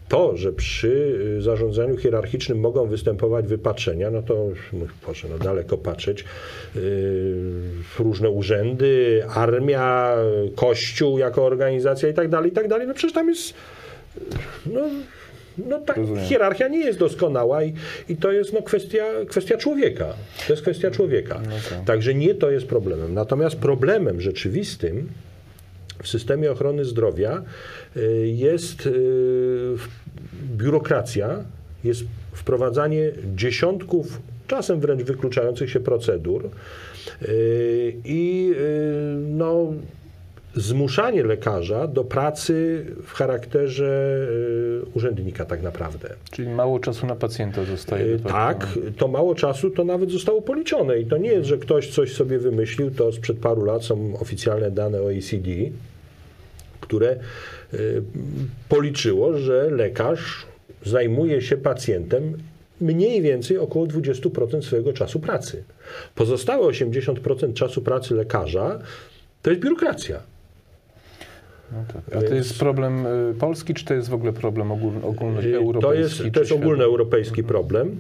To, 0.09 0.37
że 0.37 0.53
przy 0.53 1.19
y, 1.39 1.43
zarządzaniu 1.43 1.97
hierarchicznym 1.97 2.61
mogą 2.61 2.87
występować 2.87 3.47
wypaczenia, 3.47 4.11
no 4.11 4.23
to 4.23 4.49
no, 4.73 4.87
proszę 5.05 5.29
no, 5.31 5.39
daleko 5.39 5.79
patrzeć. 5.79 6.25
Yy, 6.75 6.83
różne 7.99 8.31
urzędy, 8.31 9.25
armia, 9.29 10.17
kościół 10.55 11.19
jako 11.19 11.45
organizacja 11.45 12.09
i 12.09 12.15
tak 12.15 12.29
dalej, 12.29 12.51
i 12.51 12.55
tak 12.55 12.69
dalej. 12.69 12.87
No 12.87 12.95
przecież 12.95 13.15
tam 13.15 13.29
jest 13.29 13.55
no, 14.67 14.81
no 15.59 15.79
tak, 15.79 15.97
Rozumiem. 15.97 16.25
hierarchia 16.25 16.69
nie 16.69 16.79
jest 16.79 16.99
doskonała 16.99 17.63
i, 17.63 17.75
i 18.09 18.17
to 18.17 18.33
jest 18.33 18.53
no, 18.53 18.63
kwestia, 18.63 19.05
kwestia 19.29 19.57
człowieka. 19.57 20.15
To 20.47 20.53
jest 20.53 20.63
kwestia 20.63 20.91
człowieka. 20.91 21.41
tak. 21.71 21.85
Także 21.85 22.15
nie 22.15 22.35
to 22.35 22.51
jest 22.51 22.67
problemem. 22.67 23.15
Natomiast 23.15 23.57
problemem 23.57 24.21
rzeczywistym 24.21 25.09
w 26.03 26.09
systemie 26.09 26.53
ochrony 26.53 26.85
zdrowia 26.85 27.43
y, 27.97 28.29
jest 28.29 28.87
y, 28.87 29.75
biurokracja, 30.57 31.45
jest 31.85 32.03
wprowadzanie 32.33 33.13
dziesiątków, 33.35 34.21
czasem 34.47 34.81
wręcz 34.81 35.03
wykluczających 35.03 35.71
się 35.71 35.81
procedur 35.81 36.51
y, 37.23 37.97
i 38.05 38.53
no, 39.29 39.73
zmuszanie 40.55 41.23
lekarza 41.25 41.87
do 41.87 42.05
pracy 42.05 42.87
w 43.03 43.13
charakterze 43.13 44.17
y, 44.83 44.91
urzędnika 44.95 45.45
tak 45.45 45.63
naprawdę. 45.63 46.09
Czyli 46.31 46.49
mało 46.49 46.79
czasu 46.79 47.07
na 47.07 47.17
pacjenta 47.17 47.65
zostaje. 47.65 48.19
Facto. 48.19 48.29
Tak, 48.29 48.69
to 48.97 49.09
mało 49.09 49.35
czasu 49.35 49.71
to 49.71 49.85
nawet 49.85 50.11
zostało 50.11 50.43
policzone 50.43 51.01
i 51.01 51.07
to 51.07 51.17
nie 51.17 51.31
jest, 51.31 51.49
że 51.49 51.59
ktoś 51.59 51.89
coś 51.91 52.13
sobie 52.13 52.39
wymyślił, 52.39 52.91
to 52.91 53.13
sprzed 53.13 53.39
paru 53.39 53.65
lat 53.65 53.85
są 53.85 54.19
oficjalne 54.21 54.71
dane 54.71 55.03
OECD, 55.03 55.51
które 56.81 57.17
y, 57.75 58.03
policzyło, 58.69 59.39
że 59.39 59.71
lekarz 59.71 60.47
zajmuje 60.85 61.43
się 61.43 61.57
pacjentem 61.57 62.39
mniej 62.81 63.23
więcej 63.23 63.59
około 63.59 63.87
20% 63.87 64.63
swojego 64.63 64.93
czasu 64.93 65.21
pracy. 65.21 65.65
Pozostałe 66.15 66.67
80% 66.67 67.53
czasu 67.53 67.83
pracy 67.83 68.15
lekarza 68.15 68.79
to 69.43 69.51
jest 69.51 69.63
biurokracja. 69.63 70.32
No 71.73 71.85
tak. 71.93 72.17
A 72.17 72.29
to 72.29 72.35
jest 72.35 72.59
problem 72.59 73.07
y, 73.07 73.35
polski, 73.39 73.75
czy 73.75 73.85
to 73.85 73.95
jest 73.95 74.09
w 74.09 74.15
ogóle 74.15 74.33
problem 74.33 74.73
ogól, 74.73 74.93
Y, 74.97 75.07
ogólnoeuropejski? 75.07 75.81
To 75.83 75.95
jest, 75.95 76.35
to 76.35 76.41
jest 76.41 76.53
ogólnoeuropejski 76.53 77.43
problem, 77.45 77.97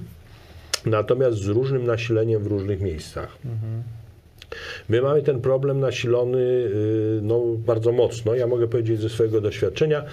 natomiast 0.86 1.38
z 1.38 1.46
różnym 1.46 1.86
nasileniem 1.86 2.42
w 2.42 2.46
różnych 2.46 2.80
miejscach. 2.80 3.38
My 4.88 5.02
mamy 5.02 5.22
ten 5.22 5.40
problem 5.40 5.80
nasilony 5.80 6.38
y, 6.38 7.20
no, 7.22 7.40
bardzo 7.66 7.92
mocno. 7.92 8.34
Ja 8.34 8.46
mogę 8.46 8.68
powiedzieć 8.68 9.00
ze 9.00 9.08
swojego 9.08 9.40
doświadczenia. 9.40 10.04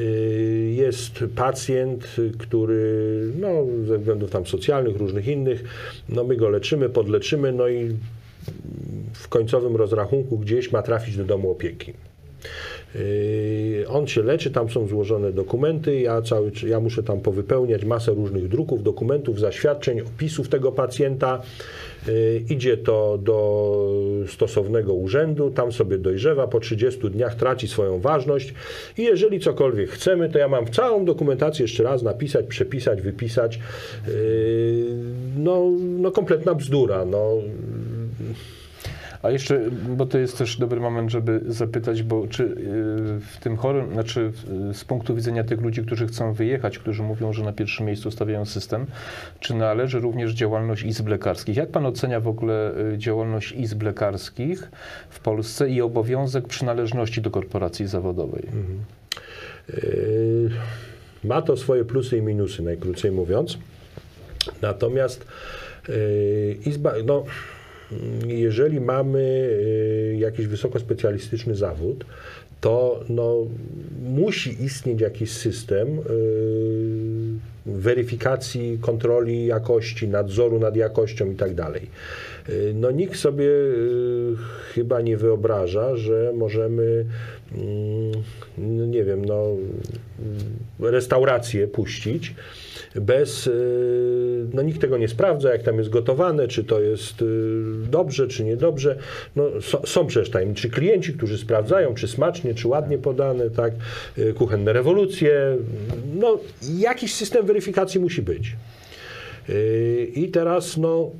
y, 0.00 0.72
Jest 0.76 1.24
pacjent, 1.36 2.16
y, 2.18 2.32
który 2.38 3.22
no, 3.40 3.48
ze 3.86 3.98
względów 3.98 4.30
tam 4.30 4.46
socjalnych, 4.46 4.96
różnych 4.96 5.26
innych, 5.28 5.64
no, 6.08 6.24
my 6.24 6.36
go 6.36 6.48
leczymy, 6.48 6.88
podleczymy, 6.88 7.52
no 7.52 7.68
i 7.68 7.96
w 9.12 9.28
końcowym 9.28 9.76
rozrachunku 9.76 10.38
gdzieś 10.38 10.72
ma 10.72 10.82
trafić 10.82 11.16
do 11.16 11.24
domu 11.24 11.50
opieki. 11.50 11.92
Yy, 12.94 13.88
On 13.88 14.06
się 14.06 14.22
leczy, 14.22 14.50
tam 14.50 14.70
są 14.70 14.86
złożone 14.86 15.32
dokumenty, 15.32 16.00
ja, 16.00 16.22
cały, 16.22 16.52
ja 16.66 16.80
muszę 16.80 17.02
tam 17.02 17.20
powypełniać 17.20 17.84
masę 17.84 18.12
różnych 18.12 18.48
druków, 18.48 18.82
dokumentów, 18.82 19.40
zaświadczeń, 19.40 20.00
opisów 20.00 20.48
tego 20.48 20.72
pacjenta. 20.72 21.42
Yy, 22.06 22.42
Idzie 22.50 22.76
to 22.76 23.18
do 23.18 23.88
stosownego 24.28 24.94
urzędu, 24.94 25.50
tam 25.50 25.72
sobie 25.72 25.98
dojrzewa, 25.98 26.46
po 26.46 26.60
30 26.60 27.10
dniach 27.10 27.34
traci 27.34 27.68
swoją 27.68 28.00
ważność 28.00 28.54
i 28.98 29.02
jeżeli 29.02 29.40
cokolwiek 29.40 29.90
chcemy, 29.90 30.28
to 30.28 30.38
ja 30.38 30.48
mam 30.48 30.66
całą 30.66 31.04
dokumentację 31.04 31.62
jeszcze 31.62 31.82
raz 31.82 32.02
napisać, 32.02 32.46
przepisać, 32.46 33.02
wypisać. 33.02 33.58
Yy, 34.06 34.12
No, 35.36 35.70
no 35.80 36.10
kompletna 36.10 36.54
bzdura. 36.54 37.04
No, 37.04 37.42
A 39.22 39.30
jeszcze, 39.30 39.60
bo 39.96 40.06
to 40.06 40.18
jest 40.18 40.38
też 40.38 40.56
dobry 40.56 40.80
moment, 40.80 41.10
żeby 41.10 41.40
zapytać, 41.46 42.02
bo 42.02 42.26
czy 42.26 42.42
y, 42.42 42.50
w 43.20 43.36
tym 43.40 43.56
chorym, 43.56 43.92
znaczy 43.92 44.32
y, 44.70 44.74
z 44.74 44.84
punktu 44.84 45.14
widzenia 45.14 45.44
tych 45.44 45.60
ludzi, 45.60 45.82
którzy 45.82 46.06
chcą 46.06 46.32
wyjechać, 46.32 46.78
którzy 46.78 47.02
mówią, 47.02 47.32
że 47.32 47.44
na 47.44 47.52
pierwszym 47.52 47.86
miejscu 47.86 48.10
stawiają 48.10 48.44
system, 48.44 48.86
czy 49.40 49.54
należy 49.54 50.00
również 50.00 50.32
działalność 50.32 50.82
izb 50.82 51.08
lekarskich? 51.08 51.56
Jak 51.56 51.68
pan 51.68 51.86
ocenia 51.86 52.20
w 52.20 52.28
ogóle 52.28 52.72
y, 52.94 52.98
działalność 52.98 53.52
izb 53.52 53.82
lekarskich 53.82 54.70
w 55.10 55.20
Polsce 55.20 55.70
i 55.70 55.80
obowiązek 55.80 56.48
przynależności 56.48 57.20
do 57.20 57.30
korporacji 57.30 57.86
zawodowej? 57.86 58.46
Yy, 59.68 60.50
Ma 61.24 61.42
to 61.42 61.56
swoje 61.56 61.84
plusy 61.84 62.18
i 62.18 62.22
minusy, 62.22 62.62
najkrócej 62.62 63.12
mówiąc. 63.12 63.58
Natomiast 64.62 65.26
izba, 66.66 66.92
no, 67.06 67.24
jeżeli 68.26 68.80
mamy 68.80 69.48
yy, 70.12 70.16
jakiś 70.16 70.46
wysokospecjalistyczny 70.46 71.54
zawód, 71.54 72.04
to 72.60 73.04
no, 73.08 73.46
musi 74.02 74.64
istnieć 74.64 75.00
jakiś 75.00 75.32
system 75.32 75.88
yy, 75.88 76.02
weryfikacji, 77.66 78.78
kontroli 78.80 79.46
jakości, 79.46 80.08
nadzoru 80.08 80.58
nad 80.58 80.76
jakością 80.76 81.30
i 81.30 81.34
tak 81.34 81.54
dalej. 81.54 81.86
Yy, 82.48 82.74
No 82.74 82.90
nikt 82.90 83.16
sobie 83.16 83.44
yy, 83.44 84.36
chyba 84.74 85.00
nie 85.00 85.16
wyobraża, 85.16 85.96
że 85.96 86.32
możemy, 86.34 87.04
mm, 87.54 88.12
no 88.58 88.86
nie 88.86 89.04
wiem, 89.04 89.24
no, 89.24 89.46
restaurację 90.80 91.68
puścić 91.68 92.34
bez, 92.94 93.46
yy, 93.46 94.46
no 94.54 94.62
nikt 94.62 94.80
tego 94.80 94.98
nie 94.98 95.08
sprawdza, 95.08 95.52
jak 95.52 95.62
tam 95.62 95.78
jest 95.78 95.90
gotowane, 95.90 96.48
czy 96.48 96.64
to 96.64 96.80
jest 96.80 97.24
dobrze, 97.90 98.28
czy 98.28 98.44
niedobrze. 98.44 98.98
No, 99.36 99.44
są, 99.84 100.06
przecież 100.06 100.30
tajemniczy 100.30 100.70
klienci, 100.70 101.12
którzy 101.12 101.38
sprawdzają, 101.38 101.94
czy 101.94 102.08
smacznie, 102.08 102.54
czy 102.54 102.68
ładnie 102.68 102.98
podane, 102.98 103.50
tak, 103.50 103.72
kuchenne 104.34 104.72
rewolucje. 104.72 105.56
No, 106.14 106.38
jakiś 106.78 107.14
system 107.14 107.46
weryfikacji 107.46 108.00
musi 108.00 108.22
być. 108.22 108.56
I 110.14 110.28
teraz, 110.28 110.76
no, 110.76 111.10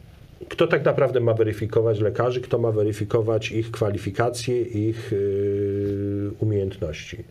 kto 0.49 0.67
tak 0.67 0.85
naprawdę 0.85 1.21
ma 1.21 1.35
weryfikować 1.35 2.01
lekarzy, 2.01 2.41
kto 2.41 2.59
ma 2.59 2.73
weryfikować 2.73 3.53
ich 3.53 3.71
kwalifikacje, 3.71 4.63
ich 4.63 5.13
yy, 5.13 6.33
umiejętności? 6.39 7.25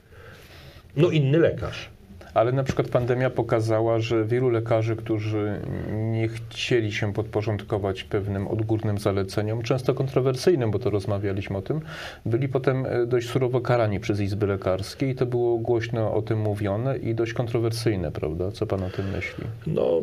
No, 0.98 1.10
inny 1.10 1.38
lekarz. 1.40 1.90
Ale 2.34 2.52
na 2.52 2.64
przykład 2.64 2.88
pandemia 2.88 3.30
pokazała, 3.30 4.00
że 4.00 4.26
wielu 4.26 4.50
lekarzy, 4.50 4.96
którzy 4.96 5.62
nie 5.92 6.28
chcieli 6.28 6.92
się 6.92 7.14
podporządkować 7.14 8.04
pewnym 8.04 8.48
odgórnym 8.48 8.98
zaleceniom, 8.98 9.62
często 9.62 9.94
kontrowersyjnym, 9.94 10.72
bo 10.72 10.80
to 10.80 10.90
rozmawialiśmy 10.90 11.58
o 11.58 11.62
tym, 11.62 11.82
byli 12.26 12.50
potem 12.50 12.86
e, 12.86 13.06
dość 13.06 13.30
surowo 13.30 13.62
karani 13.62 14.00
przez 14.00 14.20
izby 14.20 14.48
lekarskie 14.48 15.10
i 15.10 15.16
to 15.16 15.26
było 15.26 15.58
głośno 15.58 16.14
o 16.14 16.22
tym 16.22 16.40
mówione 16.40 16.98
i 16.98 17.16
dość 17.16 17.34
kontrowersyjne, 17.34 18.12
prawda? 18.12 18.52
Co 18.52 18.66
pan 18.66 18.84
o 18.84 18.90
tym 18.90 19.10
myśli? 19.10 19.44
No, 19.68 20.02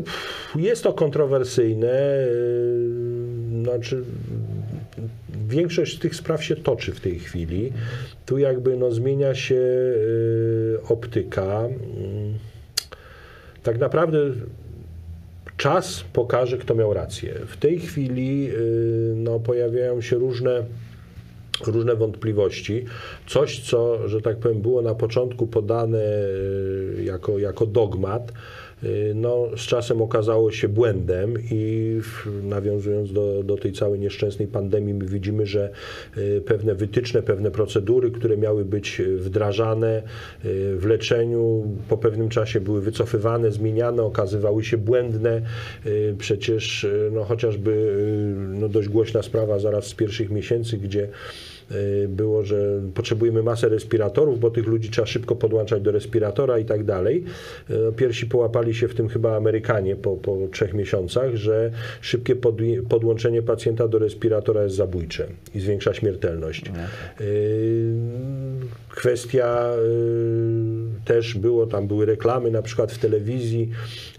jest 0.57 0.83
to 0.83 0.93
kontrowersyjne. 0.93 1.89
Znaczy, 3.63 4.05
większość 5.49 5.97
z 5.97 5.99
tych 5.99 6.15
spraw 6.15 6.45
się 6.45 6.57
toczy 6.57 6.93
w 6.93 7.01
tej 7.01 7.19
chwili. 7.19 7.73
Tu 8.27 8.39
jakby 8.39 8.77
no, 8.77 8.91
zmienia 8.91 9.35
się 9.35 9.55
yy, 9.55 10.81
optyka. 10.89 11.65
Mm, 11.65 12.35
Tak 13.63 13.79
naprawdę 13.79 14.19
czas 15.57 16.05
pokaże, 16.13 16.59
kto 16.59 16.75
miał 16.75 16.95
rację. 16.95 17.35
W 17.47 17.57
tej 17.57 17.81
chwili 17.81 18.45
yy, 18.45 19.13
no, 19.17 19.41
pojawiają 19.41 20.01
się 20.01 20.17
różne 20.17 20.65
różne 21.67 21.97
wątpliwości. 21.97 22.85
Coś, 23.27 23.61
co, 23.71 24.09
że 24.09 24.21
tak 24.21 24.37
powiem, 24.37 24.63
było 24.63 24.83
na 24.83 24.95
początku 24.95 25.47
podane 25.47 25.99
y, 25.99 27.03
jako, 27.05 27.39
jako 27.39 27.67
dogmat, 27.67 28.31
y, 28.31 28.35
no, 29.15 29.49
z 29.57 29.61
czasem 29.61 30.03
okazało 30.03 30.53
się 30.53 30.69
błędem 30.69 31.35
i 31.51 32.01
nawiązując 32.43 33.13
do, 33.13 33.43
do 33.43 33.57
tej 33.57 33.73
całej 33.73 34.01
nieszczęsnej 34.01 34.49
pandemii, 34.49 34.95
my 34.95 35.07
widzimy, 35.07 35.47
że 35.47 35.71
y, 36.19 36.43
pewne 36.47 36.75
wytyczne, 36.75 37.23
pewne 37.23 37.51
procedury, 37.51 38.11
które 38.11 38.37
miały 38.37 38.65
być 38.65 39.01
y, 39.01 39.19
wdrażane 39.19 40.03
y, 40.45 40.77
w 40.77 40.87
leczeniu, 40.87 41.67
po 41.89 41.99
pewnym 41.99 42.29
czasie 42.29 42.61
były 42.61 42.81
wycofywane, 42.81 43.51
zmieniane, 43.51 44.03
okazywały 44.03 44.65
się 44.65 44.77
błędne. 44.79 45.43
Y, 45.87 46.15
Przecież 46.19 46.85
y, 46.85 47.11
no, 47.13 47.25
chociażby 47.25 47.71
y, 47.71 48.59
no, 48.61 48.69
dość 48.69 48.89
głośna 48.89 49.23
sprawa 49.23 49.59
zaraz 49.59 49.87
z 49.87 49.95
pierwszych 49.95 50.31
miesięcy, 50.31 50.79
gdzie 50.79 51.05
y, 51.05 51.09
było, 52.09 52.45
że 52.45 52.81
potrzebujemy 52.95 53.43
masę 53.43 53.69
respiratorów, 53.69 54.41
bo 54.41 54.51
tych 54.51 54.67
ludzi 54.67 54.91
trzeba 54.91 55.07
szybko 55.07 55.37
podłączać 55.37 55.83
do 55.83 55.93
respiratora 55.93 56.59
i 56.59 56.65
tak 56.65 56.85
dalej. 56.85 57.25
Y, 57.71 57.75
Pierwsi 57.97 58.27
połapali 58.27 58.75
się 58.75 58.89
w 58.89 58.95
tym 58.95 59.09
chyba 59.09 59.37
Amerykanie 59.37 59.97
po, 59.97 60.17
po 60.17 60.37
trzech 60.53 60.75
miesiącach, 60.75 61.35
że 61.35 61.71
szybkie 62.01 62.37
podłączenie 62.89 63.43
pacjenta 63.43 63.89
do 63.89 63.99
respiratora 63.99 64.63
jest 64.63 64.77
zabójcze 64.77 65.27
i 65.55 65.61
zwiększa 65.61 65.95
śmiertelność. 65.95 66.65
Y, 67.21 67.95
Kwestia 68.91 69.73
y, 69.77 70.88
też 71.05 71.35
było, 71.35 71.67
tam 71.67 71.87
były 71.87 72.07
reklamy 72.07 72.51
na 72.51 72.63
przykład 72.63 72.93
w 72.93 72.99
telewizji, 72.99 73.71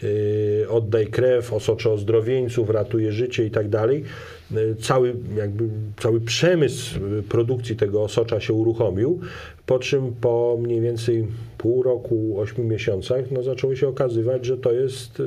y, 0.04 0.66
oddaj 0.70 1.08
krew, 1.08 1.54
osocze 1.54 1.92
ozdrowieńców, 1.92 2.70
ratuje 2.70 3.12
życie 3.12 3.46
i 3.46 3.52
tak 3.52 3.70
dalej. 3.70 4.04
Y, 4.52 4.76
Cały, 4.82 5.16
jakby, 5.38 5.70
cały 5.98 6.22
przemysł 6.22 7.00
y, 7.20 7.24
produkcji 7.24 7.76
tego 7.76 8.04
osocza 8.04 8.40
się 8.40 8.54
uruchomił, 8.54 9.20
po 9.66 9.80
czym 9.80 10.14
po 10.22 10.58
mniej 10.62 10.82
więcej 10.82 11.28
pół 11.58 11.84
roku, 11.84 12.40
ośmiu 12.40 12.64
miesiącach, 12.64 13.32
no 13.32 13.44
zaczęło 13.44 13.76
się 13.76 13.88
okazywać, 13.88 14.46
że 14.46 14.58
to 14.58 14.72
jest 14.72 15.22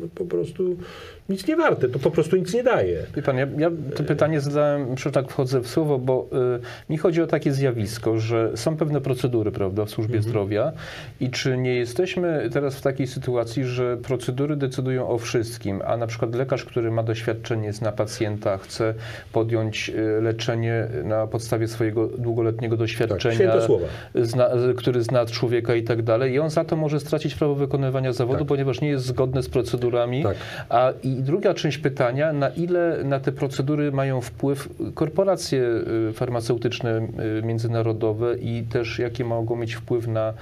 no, 0.00 0.08
po 0.14 0.24
prostu 0.24 0.76
nic 1.28 1.46
nie 1.46 1.56
warte, 1.56 1.88
to 1.88 1.98
po 1.98 2.10
prostu 2.10 2.36
nic 2.36 2.54
nie 2.54 2.62
daje. 2.62 2.98
Wie 3.16 3.22
pan, 3.22 3.36
ja, 3.36 3.46
ja 3.58 3.70
to 3.96 4.02
pytanie 4.04 4.40
zadałem, 4.40 4.98
że 4.98 5.10
tak 5.12 5.30
wchodzę 5.30 5.60
w 5.60 5.68
słowo, 5.68 5.98
bo 5.98 6.26
y, 6.88 6.92
mi 6.92 6.98
chodzi 6.98 7.22
o 7.22 7.26
takie 7.26 7.52
zjawisko, 7.52 8.18
że 8.18 8.50
są 8.54 8.76
pewne 8.76 9.00
procedury, 9.00 9.52
prawda, 9.52 9.84
w 9.84 9.90
służbie 9.90 10.22
zdrowia 10.22 10.72
i 11.20 11.30
czy 11.30 11.56
nie 11.56 11.74
jesteśmy 11.74 12.48
teraz 12.52 12.76
w 12.76 12.82
takiej 12.82 13.06
sytuacji, 13.06 13.64
że 13.64 13.96
procedury 13.96 14.56
decydują 14.56 15.08
o 15.08 15.18
wszystkim, 15.18 15.82
a 15.86 15.96
na 15.96 16.06
przykład 16.06 16.34
lekarz, 16.34 16.64
który 16.64 16.90
ma 16.90 17.02
doświadczenie, 17.02 17.72
zna 17.72 17.92
pacjenta, 17.92 18.58
chce 18.58 18.94
podjąć 19.32 19.88
y, 19.88 20.20
leczenie 20.22 20.88
na 21.04 21.26
podstawie 21.26 21.68
swojego 21.68 22.06
długoletniego 22.06 22.76
doświadczenia, 22.76 23.34
święte 23.34 23.62
słowa. 23.66 23.86
zna, 24.14 24.48
który 24.76 25.02
zna 25.02 25.26
człowieka 25.26 25.74
i 25.74 25.82
tak 25.82 26.02
dalej 26.02 26.32
i 26.32 26.38
on 26.38 26.50
za 26.50 26.64
to 26.64 26.76
może 26.76 27.00
stracić 27.00 27.34
prawo 27.34 27.54
wykonywania 27.54 28.12
zawodu, 28.12 28.38
Tak. 28.38 28.48
ponieważ 28.48 28.80
nie 28.80 28.88
jest 28.88 29.04
zgodny 29.04 29.42
z 29.42 29.48
procedurami. 29.48 30.22
Tak. 30.22 30.36
A 30.68 30.92
i 31.02 31.17
druga 31.18 31.54
część 31.54 31.78
pytania, 31.78 32.32
na 32.32 32.48
ile 32.48 33.04
na 33.04 33.20
te 33.20 33.32
procedury 33.32 33.92
mają 33.92 34.20
wpływ 34.20 34.68
korporacje 34.94 35.62
y, 36.10 36.12
farmaceutyczne 36.12 37.08
y, 37.38 37.42
międzynarodowe 37.42 38.38
i 38.38 38.62
też 38.62 38.98
jakie 38.98 39.24
mogą 39.24 39.56
mieć 39.56 39.74
wpływ 39.74 40.06
na 40.06 40.34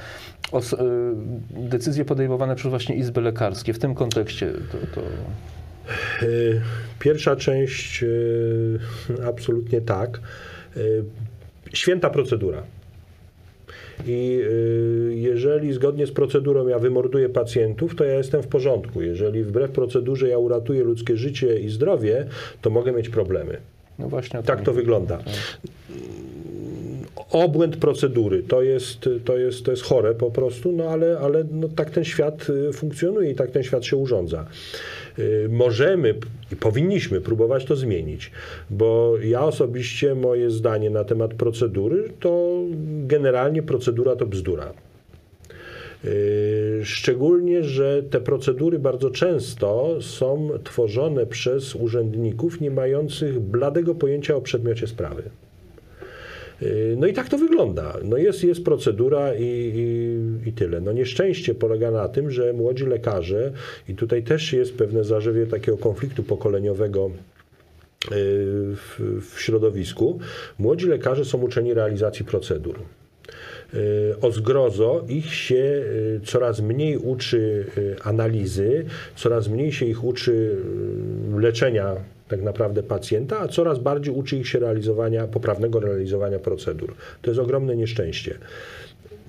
y, 0.55 0.61
decyzje 1.51 2.05
podejmowane 2.05 2.57
przez 2.57 2.71
właśnie 2.71 2.97
izby 2.97 3.21
lekarskie. 3.21 3.73
W 3.73 3.79
tym 3.79 3.95
kontekście 3.95 4.53
to, 4.73 5.01
to 5.01 5.07
Pierwsza 6.99 7.37
część 7.37 8.05
absolutnie 9.29 9.81
tak. 9.81 10.21
Święta 11.73 12.11
procedura. 12.11 12.63
I 14.07 14.41
y, 14.43 15.15
jeżeli 15.17 15.73
zgodnie 15.73 16.07
z 16.07 16.13
procedurą 16.13 16.69
ja 16.69 16.79
wymorduję 16.79 17.29
pacjentów, 17.29 17.95
to 17.95 18.05
ja 18.05 18.15
jestem 18.15 18.43
w 18.43 18.47
porządku. 18.47 19.03
Jeżeli 19.03 19.43
wbrew 19.43 19.71
procedurze 19.71 20.29
ja 20.29 20.39
uratuję 20.39 20.85
ludzkie 20.85 21.17
życie 21.17 21.61
i 21.61 21.69
zdrowie, 21.69 22.27
to 22.63 22.71
mogę 22.71 22.93
mieć 22.93 23.09
problemy. 23.09 23.57
no 23.99 24.09
właśnie 24.09 24.43
Tak 24.43 24.63
to 24.63 24.73
wygląda. 24.73 25.19
Obłęd 27.31 27.77
procedury 27.77 28.43
to 28.43 28.63
jest, 28.63 29.09
to 29.25 29.37
jest, 29.37 29.65
to 29.65 29.71
jest 29.71 29.83
chore 29.83 30.15
po 30.15 30.31
prostu, 30.31 30.73
no 30.73 30.85
ale, 30.85 31.19
ale 31.19 31.45
no 31.51 31.69
tak 31.69 31.91
ten 31.91 32.05
świat 32.05 32.47
y, 32.51 32.73
funkcjonuje 32.73 33.31
i 33.31 33.35
tak 33.35 33.51
ten 33.51 33.63
świat 33.63 33.85
się 33.85 33.97
urządza. 33.97 34.47
Y, 35.19 35.49
Możemy 35.51 36.15
i 36.53 36.57
powinniśmy 36.57 37.21
próbować 37.21 37.65
to 37.65 37.77
zmienić, 37.77 38.31
bo 38.71 39.15
ja 39.23 39.45
osobiście 39.45 40.15
moje 40.15 40.51
zdanie 40.51 40.91
na 40.91 41.05
temat 41.05 41.35
procedury 41.35 42.11
to 42.21 42.63
generalnie 43.07 43.63
procedura 43.63 44.17
to 44.17 44.27
bzdura. 44.27 44.73
Yy, 46.05 46.11
Szczególnie, 46.85 47.65
że 47.65 48.03
te 48.03 48.21
procedury 48.21 48.79
bardzo 48.79 49.11
często 49.11 49.97
są 50.01 50.51
tworzone 50.65 51.27
przez 51.27 51.75
urzędników 51.75 52.61
nie 52.61 52.71
mających 52.71 53.41
bladego 53.41 53.95
pojęcia 53.95 54.37
o 54.37 54.41
przedmiocie 54.41 54.87
sprawy. 54.87 55.23
Yy, 56.61 56.97
No 56.99 57.07
i 57.07 57.13
tak 57.13 57.29
to 57.29 57.39
wygląda. 57.39 57.97
No 58.05 58.17
jest, 58.17 58.45
jest 58.45 58.65
procedura 58.65 59.35
i, 59.35 59.73
i, 59.75 60.49
i 60.49 60.53
tyle. 60.53 60.81
No 60.81 60.93
nieszczęście 60.93 61.55
polega 61.55 61.91
na 61.91 62.09
tym, 62.09 62.31
że 62.31 62.53
młodzi 62.53 62.87
lekarze, 62.87 63.53
i 63.89 63.95
tutaj 63.95 64.23
też 64.23 64.53
jest 64.53 64.75
pewne 64.75 65.05
zarzewie 65.05 65.47
takiego 65.47 65.79
konfliktu 65.79 66.23
pokoleniowego 66.23 67.11
w, 68.11 69.21
w 69.21 69.41
środowisku, 69.41 70.19
młodzi 70.59 70.87
lekarze 70.87 71.25
są 71.25 71.39
uczeni 71.39 71.75
realizacji 71.75 72.25
procedur. 72.25 72.79
O 74.21 74.31
zgrozo 74.31 75.05
ich 75.09 75.35
się 75.35 75.85
coraz 76.25 76.61
mniej 76.61 76.97
uczy 76.97 77.67
analizy, 78.03 78.85
coraz 79.17 79.49
mniej 79.49 79.73
się 79.73 79.87
ich 79.87 80.05
uczy 80.05 80.57
leczenia 81.39 81.97
tak 82.29 82.43
naprawdę 82.43 82.83
pacjenta, 82.83 83.41
a 83.41 83.49
coraz 83.49 83.79
bardziej 83.79 84.15
uczy 84.15 84.37
ich 84.37 84.49
się 84.49 84.59
realizowania, 84.59 85.27
poprawnego 85.27 85.81
realizowania 85.81 86.39
procedur. 86.39 86.95
To 87.23 87.31
jest 87.31 87.41
ogromne 87.41 87.77
nieszczęście. 87.77 88.39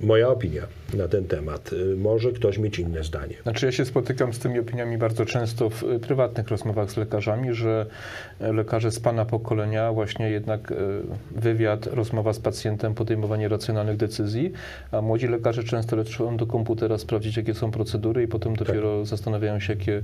Moja 0.01 0.29
opinia 0.29 0.61
na 0.93 1.07
ten 1.07 1.25
temat. 1.25 1.73
Y, 1.73 1.97
może 1.97 2.31
ktoś 2.31 2.57
mieć 2.57 2.79
inne 2.79 3.03
zdanie. 3.03 3.35
Znaczy 3.43 3.65
ja 3.65 3.71
się 3.71 3.85
spotykam 3.85 4.33
z 4.33 4.39
tymi 4.39 4.59
opiniami 4.59 4.97
bardzo 4.97 5.25
często 5.25 5.69
w 5.69 5.83
y, 5.83 5.99
prywatnych 5.99 6.47
rozmowach 6.47 6.91
z 6.91 6.97
lekarzami, 6.97 7.53
że 7.53 7.85
y, 8.41 8.53
lekarze 8.53 8.91
z 8.91 8.99
pana 8.99 9.25
pokolenia 9.25 9.93
właśnie 9.93 10.29
jednak 10.29 10.73
wywiad, 11.31 11.87
rozmowa 11.87 12.33
z 12.33 12.39
pacjentem, 12.39 12.93
podejmowanie 12.93 13.47
racjonalnych 13.47 13.97
decyzji, 13.97 14.51
a 14.91 15.01
młodzi 15.01 15.27
lekarze 15.27 15.63
często 15.63 15.95
lecą 15.95 16.37
do 16.37 16.45
komputera 16.45 16.97
sprawdzić, 16.97 17.37
jakie 17.37 17.53
są 17.53 17.71
procedury 17.71 18.23
i 18.23 18.27
potem 18.27 18.55
dopiero 18.55 18.97
tak. 18.97 19.07
zastanawiają 19.07 19.59
się, 19.59 19.73
jakie 19.73 20.01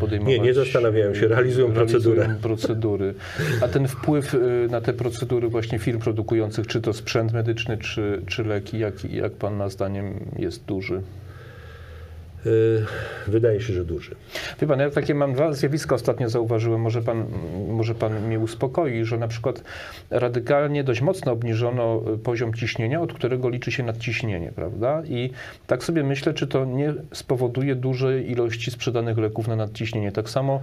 podejmować. 0.00 0.38
Nie, 0.38 0.44
nie 0.44 0.54
zastanawiają 0.54 1.14
się, 1.14 1.28
realizują, 1.28 1.74
realizują 1.74 2.36
procedury. 2.42 3.14
A 3.62 3.68
ten 3.68 3.88
wpływ 3.88 4.36
na 4.70 4.80
te 4.80 4.92
procedury 4.92 5.48
właśnie 5.48 5.78
firm 5.78 6.00
produkujących, 6.00 6.66
czy 6.66 6.80
to 6.80 6.92
sprzęt 6.92 7.32
medyczny, 7.32 7.78
czy, 7.78 8.22
czy 8.26 8.44
leki, 8.44 8.78
jak, 8.78 9.04
jak 9.04 9.35
Pana 9.38 9.68
zdaniem 9.68 10.30
jest 10.38 10.64
duży? 10.64 11.02
Y, 12.46 12.84
wydaje 13.26 13.60
się, 13.60 13.72
że 13.72 13.84
duży. 13.84 14.14
Wie 14.60 14.66
pan, 14.66 14.80
ja 14.80 14.90
takie 14.90 15.14
mam 15.14 15.32
dwa 15.32 15.52
zjawiska 15.52 15.94
ostatnio 15.94 16.28
zauważyłem, 16.28 16.80
może 16.80 17.02
pan, 17.02 17.26
może 17.68 17.94
pan 17.94 18.26
mnie 18.26 18.38
uspokoi, 18.38 19.04
że 19.04 19.18
na 19.18 19.28
przykład 19.28 19.64
radykalnie 20.10 20.84
dość 20.84 21.00
mocno 21.00 21.32
obniżono 21.32 22.02
poziom 22.24 22.54
ciśnienia, 22.54 23.00
od 23.00 23.12
którego 23.12 23.48
liczy 23.48 23.72
się 23.72 23.82
nadciśnienie, 23.82 24.52
prawda? 24.54 25.02
I 25.08 25.30
tak 25.66 25.84
sobie 25.84 26.02
myślę, 26.02 26.34
czy 26.34 26.46
to 26.46 26.64
nie 26.64 26.94
spowoduje 27.12 27.74
dużej 27.74 28.30
ilości 28.30 28.70
sprzedanych 28.70 29.18
leków 29.18 29.48
na 29.48 29.56
nadciśnienie. 29.56 30.12
Tak 30.12 30.30
samo 30.30 30.60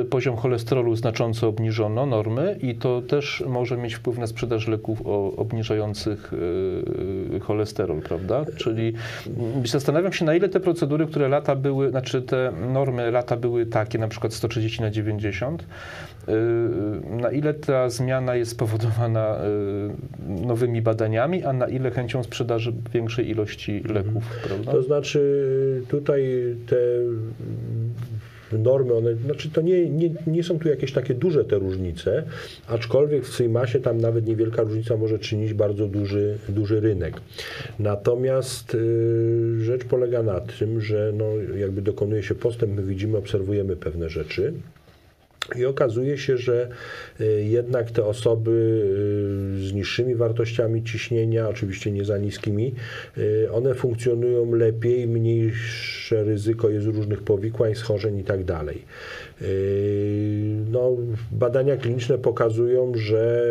y, 0.00 0.04
poziom 0.04 0.36
cholesterolu 0.36 0.96
znacząco 0.96 1.48
obniżono, 1.48 2.06
normy, 2.06 2.58
i 2.62 2.74
to 2.74 3.02
też 3.02 3.44
może 3.46 3.76
mieć 3.76 3.94
wpływ 3.94 4.18
na 4.18 4.26
sprzedaż 4.26 4.68
leków 4.68 5.02
obniżających 5.36 6.32
y, 7.36 7.40
cholesterol, 7.40 8.02
prawda? 8.02 8.44
Czyli 8.56 8.92
zastanawiam 9.64 10.12
się, 10.12 10.24
na 10.24 10.34
ile 10.34 10.48
te 10.48 10.60
procedury 10.60 10.81
procedury, 10.82 11.06
które 11.06 11.28
lata 11.28 11.56
były, 11.56 11.90
znaczy 11.90 12.22
te 12.22 12.52
normy 12.72 13.10
lata 13.10 13.36
były 13.36 13.66
takie, 13.66 13.98
na 13.98 14.08
przykład 14.08 14.34
130 14.34 14.82
na 14.82 14.90
90, 14.90 15.62
y, 15.62 16.32
na 17.10 17.30
ile 17.30 17.54
ta 17.54 17.90
zmiana 17.90 18.34
jest 18.34 18.50
spowodowana 18.50 19.36
y, 19.36 20.46
nowymi 20.46 20.82
badaniami, 20.82 21.44
a 21.44 21.52
na 21.52 21.68
ile 21.68 21.90
chęcią 21.90 22.22
sprzedaży 22.22 22.72
większej 22.92 23.30
ilości 23.30 23.82
leków, 23.84 24.22
mhm. 24.24 24.40
prawda? 24.44 24.72
To 24.72 24.82
znaczy 24.82 25.82
tutaj 25.88 26.22
te 26.66 26.76
normy, 28.58 28.94
one, 28.94 29.14
znaczy 29.14 29.50
to 29.50 29.60
nie, 29.60 29.90
nie, 29.90 30.10
nie 30.26 30.42
są 30.42 30.58
tu 30.58 30.68
jakieś 30.68 30.92
takie 30.92 31.14
duże 31.14 31.44
te 31.44 31.58
różnice, 31.58 32.22
aczkolwiek 32.68 33.26
w 33.26 33.48
masie 33.48 33.80
tam 33.80 33.98
nawet 33.98 34.26
niewielka 34.26 34.62
różnica 34.62 34.96
może 34.96 35.18
czynić 35.18 35.54
bardzo 35.54 35.86
duży, 35.86 36.38
duży 36.48 36.80
rynek. 36.80 37.20
Natomiast 37.78 38.74
y, 38.74 39.64
rzecz 39.64 39.84
polega 39.84 40.22
na 40.22 40.40
tym, 40.40 40.80
że 40.80 41.12
no, 41.16 41.24
jakby 41.56 41.82
dokonuje 41.82 42.22
się 42.22 42.34
postęp, 42.34 42.76
my 42.76 42.82
widzimy, 42.82 43.16
obserwujemy 43.18 43.76
pewne 43.76 44.08
rzeczy. 44.08 44.52
I 45.56 45.64
okazuje 45.64 46.18
się, 46.18 46.36
że 46.36 46.68
y, 47.20 47.44
jednak 47.44 47.90
te 47.90 48.04
osoby 48.04 48.50
y, 48.50 49.68
z 49.68 49.72
niższymi 49.72 50.14
wartościami 50.14 50.82
ciśnienia, 50.84 51.48
oczywiście 51.48 51.90
nie 51.90 52.04
za 52.04 52.18
niskimi, 52.18 52.74
y, 53.18 53.52
one 53.52 53.74
funkcjonują 53.74 54.54
lepiej, 54.54 55.08
mniejsze 55.08 56.24
ryzyko 56.24 56.70
jest 56.70 56.86
różnych 56.86 57.22
powikłań, 57.22 57.74
schorzeń 57.74 58.18
i 58.18 58.24
tak. 58.24 58.42
No, 60.70 60.96
badania 61.32 61.76
kliniczne 61.76 62.18
pokazują, 62.18 62.92
że 62.94 63.44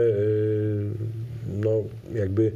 no, 1.62 1.84
jakby 2.16 2.52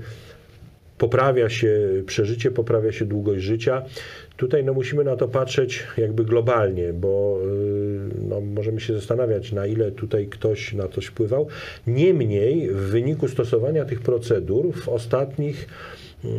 poprawia 0.97 1.49
się 1.49 1.79
przeżycie, 2.05 2.51
poprawia 2.51 2.91
się 2.91 3.05
długość 3.05 3.43
życia. 3.43 3.81
Tutaj 4.37 4.63
no, 4.63 4.73
musimy 4.73 5.03
na 5.03 5.15
to 5.15 5.27
patrzeć 5.27 5.83
jakby 5.97 6.25
globalnie, 6.25 6.93
bo 6.93 7.39
y, 7.43 8.27
no, 8.29 8.41
możemy 8.41 8.79
się 8.79 8.93
zastanawiać, 8.93 9.51
na 9.51 9.65
ile 9.65 9.91
tutaj 9.91 10.27
ktoś 10.27 10.73
na 10.73 10.87
coś 10.87 11.05
wpływał. 11.05 11.47
Niemniej 11.87 12.69
w 12.69 12.77
wyniku 12.77 13.27
stosowania 13.27 13.85
tych 13.85 14.01
procedur 14.01 14.73
w 14.73 14.89
ostatnich 14.89 15.67
y, 16.25 16.29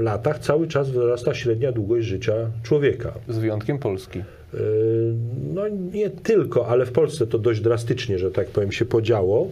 latach 0.00 0.38
cały 0.38 0.68
czas 0.68 0.90
wzrasta 0.90 1.34
średnia 1.34 1.72
długość 1.72 2.06
życia 2.06 2.50
człowieka. 2.62 3.12
Z 3.28 3.38
wyjątkiem 3.38 3.78
Polski. 3.78 4.22
Y, 4.56 5.14
no 5.54 5.68
nie 5.68 6.10
tylko, 6.10 6.66
ale 6.66 6.86
w 6.86 6.92
Polsce 6.92 7.26
to 7.26 7.38
dość 7.38 7.60
drastycznie, 7.60 8.18
że 8.18 8.30
tak 8.30 8.46
powiem, 8.46 8.72
się 8.72 8.84
podziało. 8.84 9.48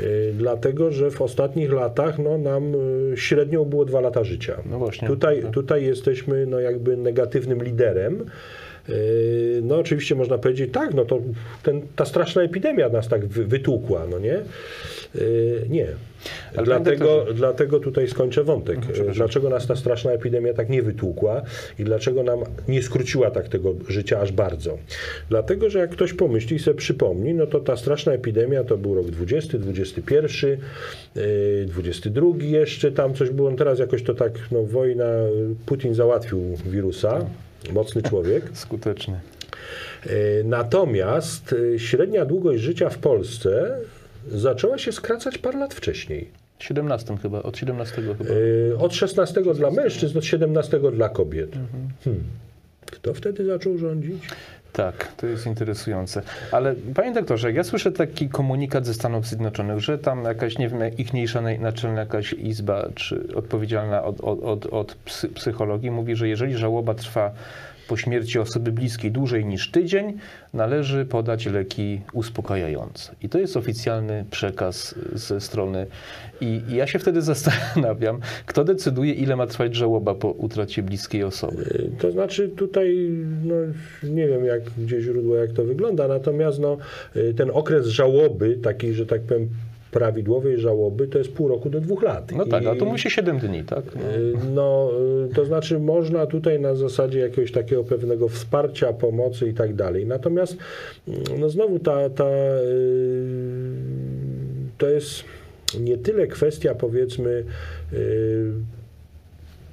Y, 0.00 0.34
dlatego 0.38 0.92
że 0.92 1.10
w 1.10 1.22
ostatnich 1.22 1.72
latach 1.72 2.18
no, 2.18 2.38
nam 2.38 2.74
y, 2.74 3.16
średnio 3.16 3.64
było 3.64 3.84
dwa 3.84 4.00
lata 4.00 4.24
życia. 4.24 4.62
No 4.70 4.78
właśnie. 4.78 5.08
Tutaj, 5.08 5.44
tutaj 5.52 5.84
jesteśmy 5.84 6.46
no, 6.46 6.60
jakby 6.60 6.96
negatywnym 6.96 7.62
liderem. 7.62 8.24
No 9.62 9.78
oczywiście 9.78 10.14
można 10.14 10.38
powiedzieć, 10.38 10.72
tak, 10.72 10.94
no 10.94 11.04
to 11.04 11.20
ten, 11.62 11.82
ta 11.96 12.04
straszna 12.04 12.42
epidemia 12.42 12.88
nas 12.88 13.08
tak 13.08 13.26
wytłukła, 13.26 14.06
no 14.10 14.18
nie? 14.18 14.38
Nie. 15.68 15.86
Dlatego, 16.64 17.26
dlatego 17.34 17.80
tutaj 17.80 18.08
skończę 18.08 18.44
wątek. 18.44 18.78
No, 19.06 19.12
dlaczego 19.14 19.50
nas 19.50 19.66
ta 19.66 19.76
straszna 19.76 20.10
epidemia 20.10 20.54
tak 20.54 20.68
nie 20.68 20.82
wytłukła 20.82 21.42
i 21.78 21.84
dlaczego 21.84 22.22
nam 22.22 22.40
nie 22.68 22.82
skróciła 22.82 23.30
tak 23.30 23.48
tego 23.48 23.74
życia 23.88 24.20
aż 24.20 24.32
bardzo? 24.32 24.78
Dlatego, 25.28 25.70
że 25.70 25.78
jak 25.78 25.90
ktoś 25.90 26.12
pomyśli 26.12 26.56
i 26.56 26.58
sobie 26.58 26.76
przypomni, 26.76 27.34
no 27.34 27.46
to 27.46 27.60
ta 27.60 27.76
straszna 27.76 28.12
epidemia 28.12 28.64
to 28.64 28.78
był 28.78 28.94
rok 28.94 29.06
20, 29.06 29.58
21, 29.58 30.58
22 31.66 32.26
jeszcze, 32.40 32.92
tam 32.92 33.14
coś 33.14 33.30
było, 33.30 33.50
no 33.50 33.56
teraz 33.56 33.78
jakoś 33.78 34.02
to 34.02 34.14
tak, 34.14 34.32
no 34.52 34.62
wojna, 34.62 35.04
Putin 35.66 35.94
załatwił 35.94 36.56
wirusa, 36.66 37.26
mocny 37.72 38.02
człowiek. 38.02 38.44
Skuteczny. 38.64 39.20
Natomiast 40.44 41.54
średnia 41.76 42.24
długość 42.24 42.62
życia 42.62 42.90
w 42.90 42.98
Polsce 42.98 43.78
zaczęła 44.28 44.78
się 44.78 44.92
skracać 44.92 45.38
parę 45.38 45.58
lat 45.58 45.74
wcześniej. 45.74 46.28
17 46.58 47.16
chyba, 47.22 47.42
od 47.42 47.58
17 47.58 47.94
chyba. 48.02 48.24
Yy, 48.24 48.78
od 48.78 48.94
16 48.94 49.42
dla 49.54 49.70
mężczyzn, 49.70 50.18
od 50.18 50.24
17 50.24 50.80
dla 50.92 51.08
kobiet. 51.08 51.56
Mhm. 51.56 51.88
Hmm. 52.04 52.24
Kto 52.86 53.14
wtedy 53.14 53.44
zaczął 53.44 53.78
rządzić? 53.78 54.22
Tak, 54.72 55.12
to 55.16 55.26
jest 55.26 55.46
interesujące. 55.46 56.22
Ale 56.52 56.74
panie 56.94 57.12
doktorze, 57.12 57.52
ja 57.52 57.64
słyszę 57.64 57.92
taki 57.92 58.28
komunikat 58.28 58.86
ze 58.86 58.94
Stanów 58.94 59.26
Zjednoczonych, 59.26 59.80
że 59.80 59.98
tam 59.98 60.24
jakaś, 60.24 60.58
nie 60.58 60.68
wiem, 60.68 60.96
ichniejsza 60.98 61.40
naczelna 61.40 62.00
jakaś 62.00 62.32
izba, 62.32 62.88
czy 62.94 63.28
odpowiedzialna 63.34 64.04
od, 64.04 64.20
od, 64.20 64.42
od, 64.42 64.66
od 64.66 64.94
psychologii 65.34 65.90
mówi, 65.90 66.16
że 66.16 66.28
jeżeli 66.28 66.56
żałoba 66.56 66.94
trwa 66.94 67.30
po 67.88 67.96
śmierci 67.96 68.38
osoby 68.38 68.72
bliskiej 68.72 69.10
dłużej 69.10 69.44
niż 69.44 69.70
tydzień, 69.70 70.18
należy 70.54 71.04
podać 71.04 71.46
leki 71.46 72.00
uspokajające. 72.12 73.14
I 73.22 73.28
to 73.28 73.38
jest 73.38 73.56
oficjalny 73.56 74.24
przekaz 74.30 74.94
ze 75.12 75.40
strony. 75.40 75.86
I, 76.40 76.62
I, 76.68 76.76
ja 76.76 76.86
się 76.86 76.98
wtedy 76.98 77.22
zastanawiam, 77.32 78.20
kto 78.46 78.64
decyduje, 78.64 79.12
ile 79.12 79.36
ma 79.36 79.46
trwać 79.46 79.74
żałoba 79.74 80.14
po 80.14 80.30
utracie 80.30 80.82
bliskiej 80.82 81.24
osoby. 81.24 81.90
To 81.98 82.12
znaczy 82.12 82.48
tutaj, 82.48 83.08
no, 83.44 83.54
nie 84.02 84.28
wiem 84.28 84.44
jak, 84.44 84.62
gdzie 84.78 85.00
źródło, 85.00 85.36
jak 85.36 85.52
to 85.52 85.64
wygląda, 85.64 86.08
natomiast 86.08 86.58
no, 86.58 86.76
ten 87.36 87.50
okres 87.52 87.86
żałoby, 87.86 88.58
taki, 88.62 88.92
że 88.92 89.06
tak 89.06 89.20
powiem, 89.22 89.48
prawidłowej 89.94 90.58
żałoby 90.58 91.08
to 91.08 91.18
jest 91.18 91.32
pół 91.32 91.48
roku 91.48 91.70
do 91.70 91.80
dwóch 91.80 92.02
lat. 92.02 92.32
No 92.32 92.46
tak, 92.46 92.66
a 92.66 92.76
to 92.76 92.84
musi 92.84 93.10
7 93.10 93.38
dni, 93.38 93.64
tak? 93.64 93.84
No. 93.94 94.00
no, 94.54 94.90
to 95.34 95.44
znaczy 95.44 95.78
można 95.78 96.26
tutaj 96.26 96.60
na 96.60 96.74
zasadzie 96.74 97.18
jakiegoś 97.18 97.52
takiego 97.52 97.84
pewnego 97.84 98.28
wsparcia, 98.28 98.92
pomocy 98.92 99.48
i 99.48 99.54
tak 99.54 99.74
dalej. 99.74 100.06
Natomiast 100.06 100.56
no 101.38 101.48
znowu 101.48 101.78
ta, 101.78 102.10
ta 102.10 102.28
y, 102.28 102.64
to 104.78 104.88
jest 104.88 105.24
nie 105.80 105.98
tyle 105.98 106.26
kwestia 106.26 106.74
powiedzmy 106.74 107.44
y, 107.92 108.52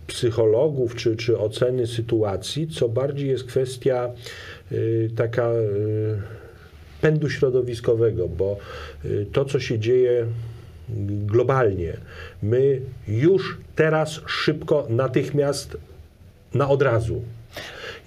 psychologów 0.07 0.95
czy, 0.95 1.15
czy 1.15 1.37
oceny 1.37 1.87
sytuacji, 1.87 2.67
co 2.67 2.89
bardziej 2.89 3.29
jest 3.29 3.43
kwestia 3.43 4.11
y, 4.71 5.09
taka 5.15 5.51
pędu 7.01 7.29
środowiskowego, 7.29 8.27
bo 8.27 8.57
y, 9.05 9.25
to, 9.31 9.45
co 9.45 9.59
się 9.59 9.79
dzieje 9.79 10.25
globalnie, 11.25 11.97
my 12.43 12.81
już 13.07 13.57
teraz 13.75 14.21
szybko, 14.27 14.87
natychmiast, 14.89 15.77
na 16.53 16.69
od 16.69 16.81
razu. 16.81 17.21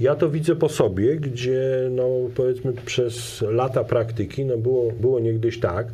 Ja 0.01 0.15
to 0.15 0.31
widzę 0.31 0.57
po 0.57 0.69
sobie, 0.69 1.17
gdzie 1.17 1.89
no, 1.91 2.09
powiedzmy 2.35 2.73
przez 2.73 3.45
lata 3.49 3.85
praktyki 3.85 4.45
no, 4.45 4.57
było, 4.57 4.93
było 4.93 5.21
niegdyś 5.21 5.61
tak, 5.61 5.87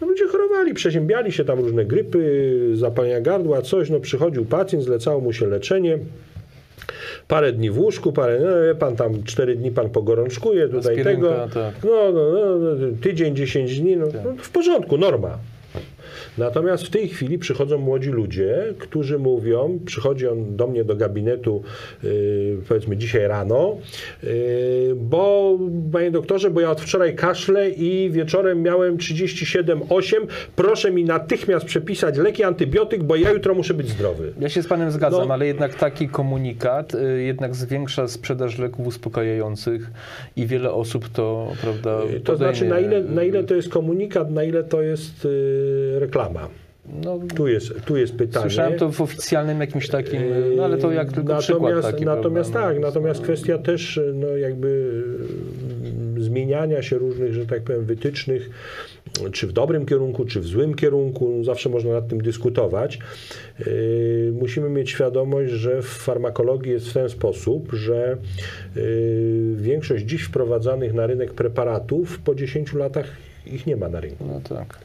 no 0.00 0.06
ludzie 0.06 0.26
chorowali, 0.28 0.74
przeziębiali 0.74 1.32
się 1.32 1.44
tam 1.44 1.58
różne 1.58 1.84
grypy, 1.84 2.72
zapalenia 2.74 3.20
gardła, 3.20 3.62
coś, 3.62 3.90
no 3.90 4.00
przychodził 4.00 4.44
pacjent, 4.44 4.84
zlecało 4.84 5.20
mu 5.20 5.32
się 5.32 5.46
leczenie, 5.46 5.98
parę 7.28 7.52
dni 7.52 7.70
w 7.70 7.78
łóżku, 7.78 8.12
parę, 8.12 8.40
no 8.40 8.74
pan 8.74 8.96
tam 8.96 9.22
cztery 9.22 9.56
dni 9.56 9.70
pan 9.70 9.90
pogorączkuje, 9.90 10.68
tutaj 10.68 10.92
Aspirynka, 10.92 11.28
tego, 11.28 11.48
tak. 11.54 11.74
no, 11.84 12.12
no, 12.12 12.30
no, 12.32 12.56
no, 12.56 12.96
tydzień, 13.02 13.36
dziesięć 13.36 13.80
dni, 13.80 13.96
no, 13.96 14.06
no 14.24 14.34
w 14.38 14.50
porządku, 14.50 14.98
norma. 14.98 15.38
Natomiast 16.38 16.84
w 16.84 16.90
tej 16.90 17.08
chwili 17.08 17.38
przychodzą 17.38 17.78
młodzi 17.78 18.10
ludzie, 18.10 18.74
którzy 18.78 19.18
mówią, 19.18 19.78
przychodzi 19.86 20.28
on 20.28 20.56
do 20.56 20.66
mnie 20.66 20.84
do 20.84 20.96
gabinetu, 20.96 21.62
yy, 22.02 22.10
powiedzmy 22.68 22.96
dzisiaj 22.96 23.28
rano, 23.28 23.76
yy, 24.22 24.30
bo 24.96 25.58
panie 25.92 26.10
doktorze, 26.10 26.50
bo 26.50 26.60
ja 26.60 26.70
od 26.70 26.80
wczoraj 26.80 27.14
kaszlę 27.16 27.70
i 27.70 28.10
wieczorem 28.10 28.62
miałem 28.62 28.96
37,8, 28.96 30.14
proszę 30.56 30.90
mi 30.90 31.04
natychmiast 31.04 31.66
przepisać 31.66 32.16
leki, 32.16 32.44
antybiotyk, 32.44 33.02
bo 33.02 33.16
ja 33.16 33.30
jutro 33.32 33.54
muszę 33.54 33.74
być 33.74 33.88
zdrowy. 33.88 34.32
Ja 34.40 34.48
się 34.48 34.62
z 34.62 34.66
panem 34.66 34.90
zgadzam, 34.90 35.28
No. 35.28 35.34
ale 35.34 35.46
jednak 35.46 35.74
taki 35.74 36.08
komunikat 36.08 36.94
y, 36.94 37.22
jednak 37.22 37.54
zwiększa 37.54 38.08
sprzedaż 38.08 38.58
leków 38.58 38.86
uspokajających 38.86 39.90
i 40.36 40.46
wiele 40.46 40.72
osób 40.72 41.08
to, 41.08 41.52
prawda, 41.62 42.00
To 42.24 42.36
znaczy, 42.36 42.64
na 42.64 42.74
podejmie. 42.74 42.98
ile, 42.98 43.08
na 43.14 43.22
ile 43.22 43.44
to 43.44 43.54
jest 43.54 43.68
komunikat, 43.68 44.30
na 44.30 44.44
ile 44.44 44.64
to 44.64 44.82
jest 44.82 45.24
yy, 45.24 45.98
reklama. 46.22 46.48
No, 47.04 47.20
Tu 47.36 47.48
jest, 47.48 47.72
tu 47.84 47.96
jest 47.96 48.16
pytanie. 48.16 48.42
słyszałem 48.42 48.78
to 48.78 48.92
w 48.92 49.00
oficjalnym 49.00 49.60
jakimś 49.60 49.88
takim, 49.88 50.22
y, 50.22 50.52
no 50.56 50.64
ale 50.64 50.78
to 50.78 50.92
jak 50.92 51.12
tylko 51.12 51.22
natomiast, 51.32 51.48
przykład 51.48 51.82
taki, 51.82 52.04
Natomiast 52.04 52.52
tak, 52.52 52.74
no, 52.74 52.86
natomiast 52.86 53.22
kwestia 53.22 53.58
też 53.58 54.00
no, 54.14 54.26
jakby 54.26 54.68
y, 56.18 56.22
zmieniania 56.22 56.82
się 56.82 56.98
różnych, 56.98 57.34
że 57.34 57.46
tak 57.46 57.62
powiem, 57.62 57.84
wytycznych, 57.84 58.50
czy 59.32 59.46
w 59.46 59.52
dobrym 59.52 59.86
kierunku, 59.86 60.24
czy 60.24 60.40
w 60.40 60.46
złym 60.46 60.74
kierunku, 60.74 61.44
zawsze 61.44 61.68
można 61.68 61.92
nad 61.92 62.08
tym 62.08 62.20
dyskutować. 62.20 62.98
Yy, 63.58 64.32
Musimy 64.40 64.68
mieć 64.70 64.90
świadomość, 64.90 65.52
że 65.52 65.82
w 65.82 65.86
farmakologii 65.86 66.72
jest 66.72 66.88
w 66.88 66.92
ten 66.92 67.08
sposób, 67.08 67.72
że 67.72 68.16
yy, 68.76 68.82
większość 69.56 70.04
dziś 70.04 70.22
wprowadzanych 70.22 70.94
na 70.94 71.06
rynek 71.06 71.32
preparatów 71.34 72.18
po 72.18 72.34
10 72.34 72.72
latach 72.72 73.06
ich 73.46 73.66
nie 73.66 73.76
ma 73.76 73.88
na 73.88 74.00
rynku. 74.00 74.24
No 74.28 74.40
tak. 74.56 74.78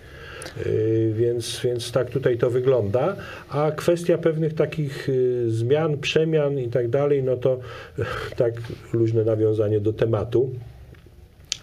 Yy, 0.66 1.14
Więc, 1.14 1.62
więc 1.64 1.92
tak 1.92 2.10
tutaj 2.10 2.38
to 2.38 2.50
wygląda. 2.50 3.16
A 3.50 3.72
kwestia 3.72 4.18
pewnych 4.18 4.54
takich 4.54 5.08
yy, 5.08 5.52
zmian, 5.52 5.98
przemian 5.98 6.60
i 6.60 6.70
tak 6.70 6.90
dalej, 6.90 7.24
no 7.24 7.38
to 7.38 7.60
tak 8.38 8.54
luźne 8.94 9.24
nawiązanie 9.24 9.80
do 9.80 9.94
tematu, 9.94 10.50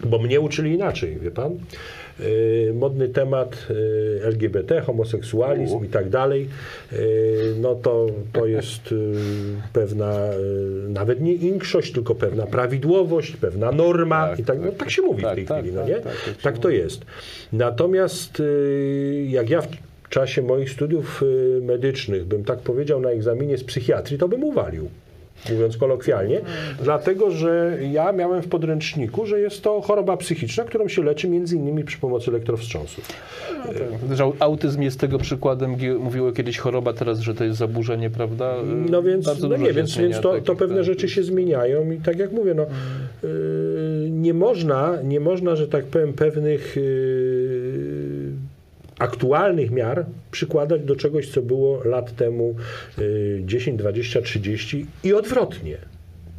bo 0.03 0.19
mnie 0.19 0.39
uczyli 0.39 0.73
inaczej, 0.73 1.19
wie 1.19 1.31
pan? 1.31 1.57
Yy, 2.19 2.73
Modny 2.73 3.09
temat 3.09 3.67
yy, 3.69 4.19
LGBT, 4.23 4.81
homoseksualizm 4.81 5.85
i 5.85 5.87
tak 5.87 6.09
dalej, 6.09 6.47
yy, 6.91 6.97
no 7.61 7.75
to, 7.75 8.07
to 8.33 8.45
jest 8.45 8.93
pewna, 9.73 10.19
nawet 10.89 11.21
nie 11.21 11.37
większość, 11.37 11.91
tylko 11.93 12.15
pewna 12.15 12.45
prawidłowość, 12.45 13.35
pewna 13.37 13.71
norma 13.71 14.27
Tak, 14.27 14.39
i 14.39 14.43
tak, 14.43 14.59
no, 14.59 14.67
tak. 14.67 14.77
tak 14.77 14.91
się 14.91 15.01
mówi 15.01 15.21
w 15.21 15.25
Tak, 15.25 15.35
tej 15.35 15.45
tak, 15.45 15.57
chwili, 15.59 15.75
no 15.75 15.81
tak, 15.81 15.89
nie? 15.89 15.95
tak, 15.95 16.13
tak 16.41 16.57
to 16.57 16.69
jest. 16.69 17.05
Natomiast 17.53 18.39
y, 18.39 19.25
jak 19.29 19.49
ja 19.49 19.61
w 19.61 20.09
czasie 20.09 20.41
moich 20.41 20.69
studiów 20.69 21.23
y, 21.23 21.59
medycznych 21.63 22.25
bym 22.25 22.43
tak 22.43 22.59
powiedział 22.59 23.01
na 23.01 23.09
egzaminie 23.09 23.57
z 23.57 23.63
psychiatrii, 23.63 24.17
to 24.17 24.27
bym 24.27 24.43
uwalił. 24.43 24.89
Mówiąc 25.51 25.77
kolokwialnie, 25.77 26.41
dlatego 26.83 27.31
że 27.31 27.77
ja 27.91 28.11
miałem 28.11 28.41
w 28.41 28.47
podręczniku, 28.47 29.25
że 29.25 29.39
jest 29.39 29.61
to 29.61 29.81
choroba 29.81 30.17
psychiczna, 30.17 30.63
którą 30.63 30.87
się 30.87 31.03
leczy 31.03 31.27
między 31.27 31.55
innymi 31.55 31.83
przy 31.83 31.97
pomocy 31.97 32.31
elektrowstrząsów. 32.31 33.09
Też 34.09 34.19
au- 34.19 34.33
autyzm 34.39 34.81
jest 34.81 34.99
tego 34.99 35.17
przykładem, 35.17 35.75
mówiło 35.99 36.31
kiedyś 36.31 36.57
choroba, 36.57 36.93
teraz, 36.93 37.19
że 37.19 37.33
to 37.35 37.43
jest 37.43 37.57
zaburzenie, 37.57 38.09
prawda? 38.09 38.55
Y, 38.55 38.91
No 38.91 39.03
więc, 39.03 39.25
bardzo 39.25 39.47
no 39.47 39.57
nie, 39.57 39.73
więc, 39.73 39.97
więc 39.97 40.19
to, 40.21 40.41
to 40.41 40.55
pewne 40.55 40.75
tak. 40.75 40.85
rzeczy 40.85 41.09
się 41.09 41.23
zmieniają 41.23 41.91
i 41.91 41.97
tak 41.97 42.19
jak 42.19 42.31
mówię, 42.31 42.53
no, 42.53 42.65
yy, 43.23 43.29
nie, 44.11 44.33
można, 44.33 44.97
nie 45.03 45.19
można, 45.19 45.55
że 45.55 45.67
tak 45.67 45.85
powiem, 45.85 46.13
pewnych 46.13 46.75
yy, 46.75 47.24
aktualnych 48.99 49.71
miar 49.71 50.05
przykładać 50.31 50.81
do 50.81 50.95
czegoś, 50.95 51.29
co 51.29 51.41
było 51.41 51.83
lat 51.83 52.15
temu 52.15 52.55
yy, 52.97 53.41
10, 53.45 53.79
20, 53.79 54.21
30 54.21 54.85
i 55.03 55.13
odwrotnie. 55.13 55.77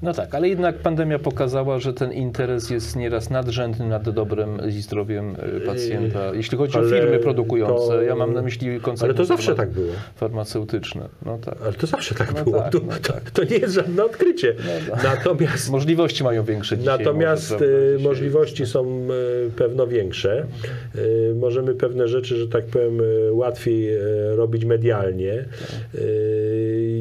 No 0.03 0.13
tak, 0.15 0.35
ale 0.35 0.49
jednak 0.49 0.79
pandemia 0.79 1.19
pokazała, 1.19 1.79
że 1.79 1.93
ten 1.93 2.13
interes 2.13 2.71
jest 2.71 2.97
nieraz 2.97 3.31
nadrzędny 3.31 3.87
nad 3.89 4.11
dobrem 4.11 4.59
i 4.69 4.73
zdrowiem 4.73 5.37
y, 5.57 5.61
pacjenta. 5.61 6.35
Jeśli 6.35 6.59
chodzi 6.59 6.77
o 6.79 6.81
ale 6.81 6.91
firmy 7.01 7.19
produkujące, 7.19 7.87
to- 7.87 8.03
ja 8.03 8.15
mam 8.15 8.33
na 8.35 8.43
myśli 8.43 8.81
koncerny 8.81 9.09
Ale 9.11 9.15
to 9.19 9.25
zawsze 9.25 9.55
tak 9.55 9.71
było. 9.71 9.93
farmaceutyczne. 10.17 11.09
No 11.27 11.39
tak. 11.39 11.55
Ale 11.63 11.73
to 11.73 11.87
zawsze 11.87 12.15
tak 12.15 12.35
No 12.35 12.45
było. 12.45 12.59
tak, 12.61 12.73
to, 12.73 12.79
no 12.87 12.93
tak. 13.03 13.31
to 13.31 13.45
nie 13.45 13.57
jest 13.59 13.75
żadne 13.75 14.05
odkrycie. 14.05 14.55
No 14.89 14.97
Natomiast 15.05 15.71
Możliwości 15.71 16.25
mają 16.25 16.45
większe 16.45 16.79
dzisiaj. 16.79 16.99
Natomiast 16.99 17.51
może, 17.53 17.65
prawda, 17.65 17.77
e, 17.77 17.93
dzisiaj. 17.97 18.09
możliwości 18.09 18.67
są 18.67 18.87
e, 18.87 19.51
pewno 19.57 19.87
większe. 19.87 20.47
E, 20.95 21.35
Możemy 21.35 21.75
pewne 21.75 22.09
rzeczy, 22.09 22.37
że 22.37 22.49
tak 22.49 22.65
powiem, 22.65 23.01
e, 23.29 23.33
łatwiej 23.33 23.95
e, 23.95 24.01
robić 24.37 24.65
medialnie. 24.65 25.33
E, 25.35 25.99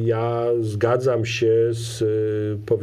Ja 0.04 0.46
zgadzam 0.60 1.24
się 1.24 1.52
z 1.70 2.02
e, 2.02 2.06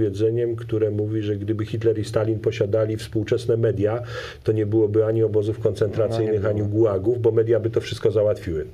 powiedzeniem, 0.07 0.55
które 0.55 0.91
mówi, 0.91 1.21
że 1.21 1.35
gdyby 1.35 1.65
Hitler 1.65 1.99
i 1.99 2.03
Stalin 2.05 2.39
posiadali 2.39 2.97
współczesne 2.97 3.57
media, 3.57 4.01
to 4.43 4.51
nie 4.51 4.65
byłoby 4.65 5.05
ani 5.05 5.23
obozów 5.23 5.59
koncentracyjnych, 5.59 6.43
No, 6.43 6.49
ani 6.49 6.61
gułagów, 6.61 7.21
bo 7.21 7.31
media 7.31 7.59
by 7.59 7.69
to 7.69 7.81
wszystko 7.81 8.11
załatwiły. 8.11 8.65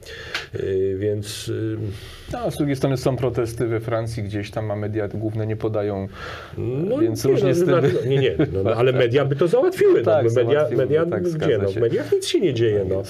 E, 0.53 0.59
Więc 0.97 1.51
e, 2.29 2.33
No, 2.33 2.51
z 2.51 2.57
drugiej 2.57 2.75
strony 2.75 2.97
są 2.97 3.15
protesty 3.17 3.67
we 3.67 3.79
Francji, 3.79 4.23
gdzieś 4.23 4.51
tam, 4.51 4.71
a 4.71 4.75
media 4.75 5.07
główne 5.07 5.47
nie 5.47 5.55
podają. 5.55 6.07
No, 6.57 6.97
Więc 6.97 7.25
nie, 7.25 7.31
różnie 7.31 7.49
no, 7.49 7.55
z 7.55 7.59
tym- 7.59 7.67
znaczy, 7.67 8.07
Nie, 8.09 8.17
nie, 8.17 8.35
no, 8.53 8.63
no, 8.63 8.71
ale 8.75 8.93
media 8.93 9.25
by 9.25 9.35
to 9.35 9.47
załatwiły. 9.47 10.01
Tak, 10.03 10.25
no, 10.25 10.31
media, 10.35 10.53
załatwiły, 10.53 10.81
media 10.85 11.05
tak, 11.05 11.23
gdzie? 11.23 11.57
No, 11.57 11.69
w 11.69 11.75
mediach 11.75 12.11
nic 12.11 12.27
się 12.27 12.39
nie 12.39 12.53
dzieje. 12.53 12.85
No. 12.89 13.03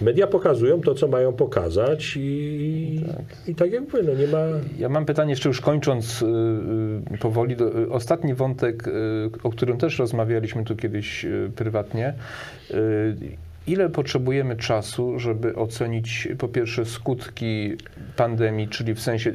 Media 0.00 0.26
pokazują 0.26 0.80
to, 0.80 0.94
co 0.94 1.08
mają 1.08 1.32
pokazać 1.32 2.16
i 2.16 3.00
i 3.48 3.54
tak 3.54 3.72
jak 3.72 3.82
mówię, 3.82 4.04
no 4.06 4.14
nie 4.14 4.26
ma... 4.26 4.38
Ja 4.78 4.88
mam 4.88 5.06
pytanie, 5.06 5.30
jeszcze 5.30 5.48
już 5.48 5.60
kończąc 5.60 6.22
y, 6.22 6.26
y, 7.14 7.18
powoli. 7.18 7.56
Do, 7.56 7.65
y, 7.65 7.65
ostatni 7.90 8.34
wątek, 8.34 8.88
y, 8.88 8.92
o 9.42 9.50
którym 9.50 9.78
też 9.78 9.98
rozmawialiśmy 9.98 10.64
tu 10.64 10.76
kiedyś 10.76 11.24
y, 11.24 11.50
prywatnie. 11.56 12.14
Y, 12.70 13.36
Ile 13.66 13.88
potrzebujemy 13.88 14.56
czasu, 14.56 15.18
żeby 15.18 15.54
ocenić 15.54 16.28
po 16.38 16.48
pierwsze 16.48 16.84
skutki 16.84 17.76
pandemii, 18.16 18.68
czyli 18.68 18.94
w 18.94 19.00
sensie 19.00 19.32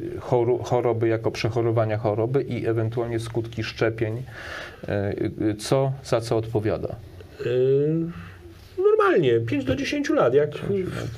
choroby 0.62 1.08
jako 1.08 1.30
przechorowania 1.30 1.98
choroby 1.98 2.42
i 2.42 2.66
ewentualnie 2.66 3.20
skutki 3.20 3.62
szczepień? 3.62 4.16
Y, 4.18 5.42
y, 5.50 5.54
Co 5.54 5.92
za 6.04 6.20
co 6.20 6.36
odpowiada? 6.36 6.96
Yy, 7.44 8.12
Normalnie, 8.82 9.40
5 9.40 9.64
do 9.64 9.76
10 9.76 10.10
lat, 10.10 10.34
jak 10.34 10.56
w, 10.56 10.68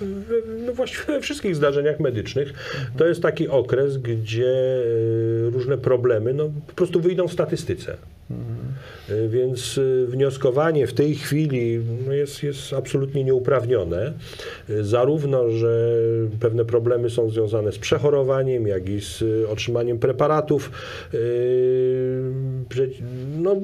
w, 0.00 0.62
no 0.66 0.72
właściwie 0.72 1.04
we 1.06 1.20
wszystkich 1.20 1.56
zdarzeniach 1.56 2.00
medycznych, 2.00 2.52
to 2.96 3.06
jest 3.06 3.22
taki 3.22 3.48
okres, 3.48 3.98
gdzie 3.98 4.42
yy, 4.42 5.50
różne 5.50 5.78
problemy 5.78 6.34
no, 6.34 6.50
po 6.66 6.74
prostu 6.74 7.00
wyjdą 7.00 7.28
w 7.28 7.32
statystyce. 7.32 7.96
Yy, 9.08 9.28
Więc 9.28 9.76
yy, 9.76 10.06
wnioskowanie 10.06 10.86
w 10.86 10.92
tej 10.92 11.14
chwili 11.14 11.80
no, 12.06 12.12
jest, 12.12 12.42
jest 12.42 12.72
absolutnie 12.72 13.24
nieuprawnione. 13.24 14.12
Zarówno, 14.80 15.50
że 15.50 15.96
pewne 16.40 16.64
problemy 16.64 17.10
są 17.10 17.30
związane 17.30 17.72
z 17.72 17.78
przechorowaniem, 17.78 18.66
jak 18.66 18.88
i 18.88 19.00
z 19.00 19.24
otrzymaniem 19.48 19.98
preparatów. 19.98 20.70
No, 23.38 23.56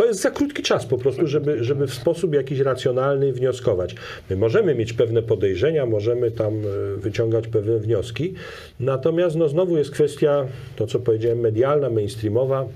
to 0.00 0.06
jest 0.06 0.20
za 0.20 0.30
krótki 0.30 0.62
czas 0.62 0.86
po 0.86 0.98
prostu, 0.98 1.26
żeby, 1.26 1.64
żeby 1.64 1.86
w 1.86 1.94
sposób 1.94 2.34
jakiś 2.34 2.58
racjonalny 2.58 3.32
wnioskować. 3.32 3.94
My 4.30 4.36
możemy 4.36 4.74
mieć 4.74 4.92
pewne 4.92 5.22
podejrzenia, 5.22 5.86
możemy 5.86 6.30
tam 6.30 6.54
e, 6.54 6.96
wyciągać 6.96 7.48
pewne 7.48 7.78
wnioski, 7.78 8.34
natomiast 8.80 9.36
no 9.36 9.48
znowu 9.48 9.78
jest 9.78 9.90
kwestia, 9.90 10.46
to 10.76 10.86
co 10.86 10.98
powiedziałem, 10.98 11.40
medialna, 11.40 11.90
mainstreamowa, 11.90 12.68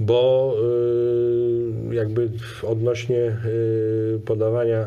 bo 0.00 0.54
y, 1.90 1.94
jakby 1.94 2.30
odnośnie 2.62 3.36
y, 3.46 4.20
podawania 4.24 4.86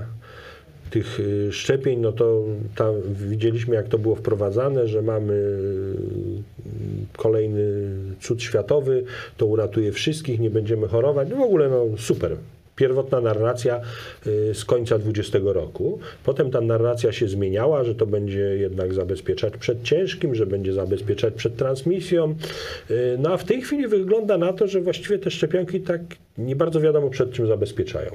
tych 0.94 1.20
y, 1.20 1.52
szczepień, 1.52 2.00
no 2.00 2.12
to 2.12 2.44
tam 2.76 2.96
widzieliśmy, 3.30 3.76
jak 3.76 3.88
to 3.88 3.98
było 3.98 4.16
wprowadzane, 4.16 4.88
że 4.88 5.02
mamy 5.02 5.34
y, 5.34 5.98
kolejny 7.18 7.90
cud 8.22 8.42
światowy, 8.42 9.04
to 9.38 9.46
uratuje 9.46 9.92
wszystkich, 9.92 10.40
nie 10.40 10.50
będziemy 10.50 10.88
chorować. 10.88 11.30
No 11.30 11.36
w 11.36 11.42
ogóle 11.42 11.70
no 11.70 11.86
super. 11.98 12.38
pierwotna 12.76 13.22
narracja 13.22 13.82
y, 14.28 14.54
z 14.54 14.66
końca 14.66 15.00
20 15.00 15.40
roku. 15.44 16.00
Potem 16.24 16.52
ta 16.52 16.62
narracja 16.62 17.12
się 17.12 17.28
zmieniała, 17.28 17.84
że 17.84 17.96
to 17.96 18.06
będzie 18.06 18.40
jednak 18.40 18.94
zabezpieczać 18.94 19.54
przed 19.58 19.84
ciężkim, 19.84 20.36
że 20.36 20.46
będzie 20.46 20.74
zabezpieczać 20.74 21.34
przed 21.34 21.56
transmisją. 21.56 22.36
No 23.18 23.34
a 23.34 23.38
w 23.38 23.44
tej 23.44 23.62
chwili 23.62 23.88
wygląda 23.88 24.38
na 24.38 24.54
to, 24.54 24.68
że 24.68 24.82
właściwie 24.82 25.20
te 25.20 25.32
szczepionki 25.32 25.82
tak 25.82 26.02
nie 26.38 26.56
bardzo 26.56 26.82
wiadomo 26.82 27.10
przed 27.10 27.32
czym 27.32 27.48
zabezpieczają. 27.48 28.12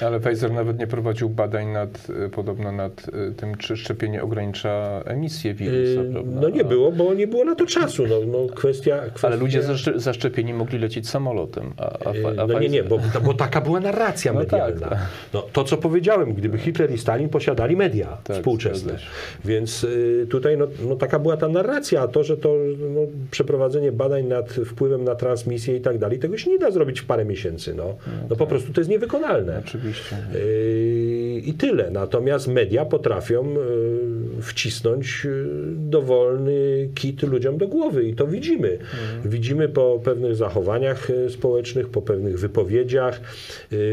Ale 0.00 0.20
Pfizer 0.20 0.52
nawet 0.52 0.78
nie 0.78 0.86
prowadził 0.86 1.28
badań 1.28 1.66
nad, 1.66 2.06
y, 2.26 2.28
podobno 2.28 2.72
nad 2.72 3.06
y, 3.08 3.32
tym, 3.36 3.56
czy 3.56 3.76
szczepienie 3.76 4.22
ogranicza 4.22 5.02
emisję 5.06 5.54
wirusa, 5.54 6.00
Y, 6.00 6.12
prawda? 6.12 6.40
No 6.40 6.48
nie 6.48 6.64
było, 6.64 6.92
bo 6.92 7.14
nie 7.14 7.26
było 7.26 7.44
na 7.44 7.54
to 7.54 7.66
czasu. 7.66 8.06
No, 8.06 8.14
no 8.26 8.54
kwestia, 8.54 8.98
kwestia... 9.08 9.28
Ale 9.28 9.36
ludzie 9.36 9.62
zaszcze- 9.62 9.98
zaszczepieni 10.00 10.54
mogli 10.54 10.78
lecieć 10.78 11.08
samolotem, 11.08 11.72
a, 11.76 11.82
a, 11.82 12.10
a 12.10 12.14
Yy, 12.14 12.46
No 12.48 12.58
nie, 12.60 12.68
nie, 12.68 12.82
bo, 12.84 12.98
bo 13.24 13.34
taka 13.34 13.60
była 13.60 13.80
narracja 13.80 14.32
No 14.32 14.40
medialna. 14.40 14.88
tak. 14.88 14.98
No, 15.32 15.42
to, 15.52 15.64
co 15.64 15.76
powiedziałem, 15.76 16.34
gdyby 16.34 16.58
Hitler 16.58 16.92
i 16.92 16.98
Stalin 16.98 17.28
posiadali 17.28 17.76
media 17.76 18.18
Tak, 18.24 18.36
współczesne. 18.36 18.96
Więc 19.44 19.84
y, 19.84 20.26
tutaj 20.30 20.58
no, 20.58 20.66
no, 20.88 20.96
taka 20.96 21.18
była 21.18 21.36
ta 21.36 21.48
narracja, 21.48 22.00
a 22.00 22.08
to, 22.08 22.24
że 22.24 22.36
to 22.36 22.54
no, 22.94 23.00
przeprowadzenie 23.30 23.92
badań 23.92 24.24
nad 24.24 24.52
wpływem 24.52 25.04
na 25.04 25.14
transmisję 25.14 25.76
i 25.76 25.80
tak 25.80 25.98
dalej, 25.98 26.18
tego 26.18 26.38
się 26.38 26.50
nie 26.50 26.58
da 26.58 26.70
zrobić 26.70 27.00
w 27.00 27.06
parę 27.06 27.24
miesięcy. 27.24 27.74
No, 27.74 27.94
no 28.30 28.36
po 28.36 28.46
prostu 28.46 28.72
to 28.72 28.80
jest 28.80 28.90
niewykonalne. 28.90 29.62
Oczywiście. 29.84 30.16
Yy, 30.34 31.40
I 31.40 31.52
tyle. 31.52 31.90
Natomiast 31.90 32.48
media 32.48 32.84
potrafią 32.84 33.54
yy, 33.54 34.42
wcisnąć 34.42 35.24
yy, 35.24 35.46
dowolny 35.76 36.88
kit 36.94 37.22
ludziom 37.22 37.58
do 37.58 37.68
głowy 37.68 38.04
i 38.04 38.14
to 38.14 38.26
widzimy. 38.26 38.78
Widzimy 39.24 39.68
po 39.68 40.00
pewnych 40.04 40.36
zachowaniach 40.36 41.08
społecznych, 41.28 41.88
po 41.88 42.02
pewnych 42.02 42.38
wypowiedziach. 42.38 43.20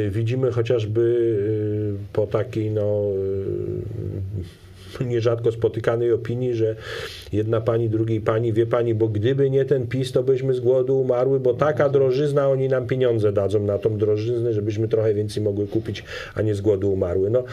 Widzimy 0.10 0.52
chociażby 0.52 1.38
po 2.14 2.28
takiej 2.28 2.72
no, 2.72 3.04
nierzadko 5.12 5.52
spotykanej 5.52 6.12
opinii, 6.14 6.54
że 6.54 6.76
jedna 7.34 7.62
pani 7.62 7.90
drugiej 7.90 8.22
pani, 8.22 8.54
wie 8.54 8.66
pani, 8.66 8.96
bo 8.96 9.08
gdyby 9.08 9.50
nie 9.50 9.66
ten 9.66 9.88
PiS, 9.88 10.12
to 10.12 10.24
byśmy 10.24 10.54
z 10.54 10.60
głodu 10.60 11.00
umarły, 11.00 11.40
bo 11.40 11.54
taka 11.54 11.90
drożyzna, 11.90 12.50
oni 12.50 12.70
nam 12.70 12.88
pieniądze 12.88 13.34
dadzą 13.34 13.60
na 13.60 13.78
tą 13.78 13.98
drożyznę, 13.98 14.54
żebyśmy 14.54 14.88
trochę 14.88 15.14
więcej 15.14 15.44
mogły 15.44 15.68
kupić, 15.68 16.04
a 16.36 16.42
nie 16.42 16.56
z 16.56 16.62
głodu 16.62 16.92
umarły. 16.94 17.30
No, 17.30 17.44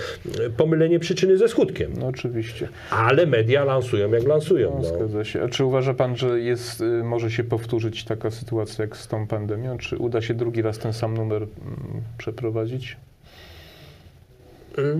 pomylenie 0.57 0.98
przyczyny 0.98 1.38
ze 1.38 1.48
skutkiem. 1.48 1.92
No 2.01 2.07
oczywiście. 2.07 2.68
Ale 2.90 3.27
media 3.27 3.64
lansują 3.64 4.11
jak 4.11 4.24
lansują. 4.24 4.70
No, 4.70 4.79
No. 4.90 4.96
zgadza 4.96 5.24
się. 5.24 5.42
A 5.42 5.48
czy 5.48 5.64
uważa 5.64 5.94
pan, 5.94 6.16
że 6.16 6.40
jest, 6.40 6.81
y, 6.81 6.85
może 6.85 7.31
się 7.31 7.44
powtórzyć 7.44 8.05
taka 8.05 8.31
sytuacja 8.31 8.85
jak 8.85 8.96
z 8.96 9.09
tą 9.09 9.27
pandemią? 9.27 9.79
Czy 9.79 9.96
uda 9.96 10.20
się 10.20 10.35
drugi 10.35 10.62
raz 10.62 10.79
ten 10.79 10.92
sam 10.92 11.16
numer 11.16 11.42
mm, 11.42 11.48
przeprowadzić? 12.18 12.96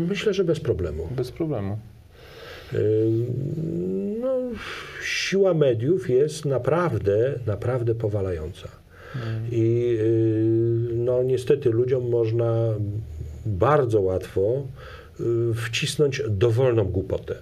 Myślę, 0.09 0.35
że 0.35 0.45
bez 0.45 0.61
problemu. 0.61 1.09
Bez 1.11 1.31
problemu. 1.33 1.79
No, 4.21 4.39
siła 5.05 5.55
mediów 5.55 6.11
jest 6.11 6.45
naprawdę, 6.45 7.35
naprawdę 7.47 7.95
powalająca. 7.95 8.69
I 9.53 9.97
yy, 10.91 10.97
no, 10.97 11.23
niestety 11.23 11.71
ludziom 11.71 12.09
można 12.11 12.75
bardzo 13.47 14.01
łatwo 14.01 14.63
yy, 15.21 15.27
wcisnąć 15.55 16.23
dowolną 16.29 16.85
głupotę. 16.85 17.35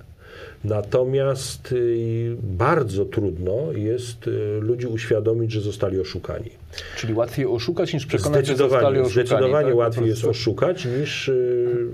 Natomiast 0.65 1.73
yy, 1.73 2.37
bardzo 2.43 3.05
trudno 3.05 3.73
jest 3.73 4.31
ludzi 4.61 4.87
uświadomić, 4.87 5.53
że 5.53 5.61
zostali 5.61 6.01
oszukani. 6.01 6.51
Czyli 6.97 7.15
łatwiej 7.15 7.47
oszukać 7.47 7.95
niż 7.95 8.07
przekonać, 8.07 8.47
że 8.47 8.57
zostali 8.57 8.81
Zdecydowanie, 8.81 9.01
oszukani. 9.01 9.27
zdecydowanie 9.27 9.69
tak? 9.69 9.77
Łatwiej 9.77 10.09
jest 10.09 10.25
oszukać 10.25 10.85
niż 10.85 11.29
y, 11.29 11.89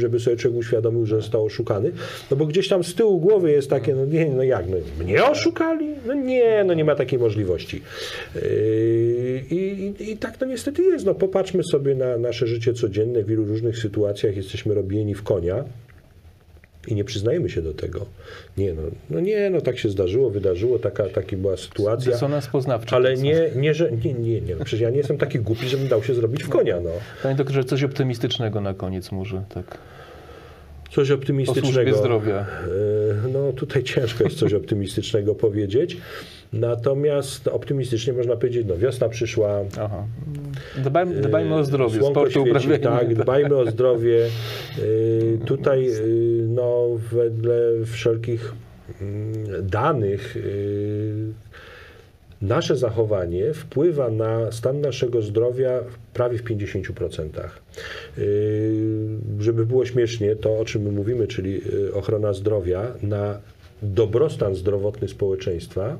żeby 0.00 0.20
sobie 0.20 0.36
człowiek 0.36 0.60
uświadomił, 0.60 1.06
że 1.06 1.16
został 1.16 1.44
oszukany. 1.44 1.92
No 2.30 2.36
bo 2.36 2.46
gdzieś 2.46 2.68
tam 2.68 2.84
z 2.84 2.94
tyłu 2.94 3.20
głowy 3.20 3.50
jest 3.50 3.70
takie, 3.70 3.94
no 3.94 4.04
nie, 4.04 4.26
no 4.26 4.42
jak, 4.42 4.64
no 4.68 5.04
mnie 5.04 5.24
oszukali? 5.24 5.86
No 6.06 6.14
nie, 6.14 6.64
no 6.64 6.74
nie 6.74 6.84
ma 6.84 6.94
takiej 6.94 7.18
możliwości. 7.18 7.82
Yy, 8.34 9.42
I, 9.50 9.94
i, 10.00 10.10
I 10.10 10.16
tak 10.16 10.36
to 10.36 10.46
niestety 10.46 10.82
jest. 10.82 11.06
No 11.06 11.14
popatrzmy 11.14 11.62
sobie 11.64 11.94
na 11.94 12.18
nasze 12.18 12.46
życie 12.46 12.74
codzienne. 12.74 13.22
W 13.22 13.30
ilu 13.30 13.44
różnych 13.44 13.78
sytuacjach 13.78 14.36
jesteśmy 14.36 14.74
robieni 14.74 15.14
w 15.14 15.22
konia. 15.22 15.64
I 16.88 16.94
nie 16.94 17.04
przyznajemy 17.04 17.50
się 17.50 17.62
do 17.62 17.74
tego. 17.74 18.06
Nie, 18.56 18.74
no, 18.74 18.82
no 19.10 19.20
nie, 19.20 19.50
no 19.50 19.60
tak 19.60 19.78
się 19.78 19.88
zdarzyło, 19.88 20.30
wydarzyło, 20.30 20.78
taka, 20.78 21.08
taka 21.08 21.36
była 21.36 21.56
sytuacja. 21.56 22.12
Dysonans 22.12 22.46
poznawczy. 22.46 22.94
Ale 22.94 23.10
tak 23.14 23.22
nie, 23.22 23.50
nie, 23.56 23.74
że, 23.74 23.90
nie, 24.04 24.14
nie, 24.14 24.40
nie. 24.40 24.56
no 24.56 24.64
Przecież 24.64 24.80
ja 24.80 24.90
nie 24.90 24.96
jestem 24.98 25.18
taki 25.18 25.38
głupi, 25.38 25.68
żebym 25.68 25.88
dał 25.88 26.02
się 26.02 26.14
zrobić 26.14 26.44
w 26.44 26.48
konia. 26.48 26.80
No. 26.80 26.90
Panie 27.22 27.34
doktorze, 27.34 27.64
coś 27.64 27.82
optymistycznego 27.82 28.60
na 28.60 28.74
koniec 28.74 29.12
może, 29.12 29.42
tak. 29.54 29.78
Coś 30.90 31.10
O 31.10 31.14
optymistycznego. 31.14 31.72
służbie 31.72 31.94
zdrowia. 31.94 32.46
E, 33.24 33.28
No 33.32 33.52
tutaj 33.52 33.82
ciężko 33.82 34.24
jest 34.24 34.36
coś 34.36 34.54
optymistycznego 34.54 35.34
powiedzieć. 35.34 35.96
Natomiast 36.52 37.48
optymistycznie 37.48 38.12
można 38.12 38.36
powiedzieć, 38.36 38.66
no 38.68 38.76
wiosna 38.76 39.08
przyszła. 39.08 39.60
Aha. 39.80 40.04
Dbajmy, 40.84 41.20
dbajmy 41.20 41.54
o 41.54 41.64
zdrowie, 41.64 41.98
Słonko 41.98 42.30
sportu 42.30 42.60
świeci. 42.60 42.82
Tak, 42.82 43.14
dbajmy 43.14 43.56
o 43.56 43.70
zdrowie. 43.70 44.26
E, 44.78 45.46
Tutaj 45.46 45.88
e, 45.88 45.92
no, 46.48 46.86
wedle 47.12 47.84
wszelkich 47.86 48.52
mm, 49.00 49.68
danych 49.68 50.36
e, 50.36 50.40
nasze 52.46 52.76
zachowanie 52.76 53.54
wpływa 53.54 54.10
na 54.10 54.52
stan 54.52 54.80
naszego 54.80 55.22
zdrowia 55.22 55.80
prawie 56.14 56.38
w 56.38 56.44
50%. 56.44 57.28
Yy, 58.18 58.24
Żeby 59.40 59.66
było 59.66 59.86
śmiesznie, 59.86 60.36
to 60.36 60.58
o 60.58 60.64
czym 60.64 60.82
my 60.82 60.92
mówimy, 60.92 61.26
czyli 61.26 61.60
ochrona 61.94 62.32
zdrowia 62.32 62.92
na 63.02 63.40
dobrostan 63.82 64.54
zdrowotny 64.54 65.08
społeczeństwa, 65.08 65.96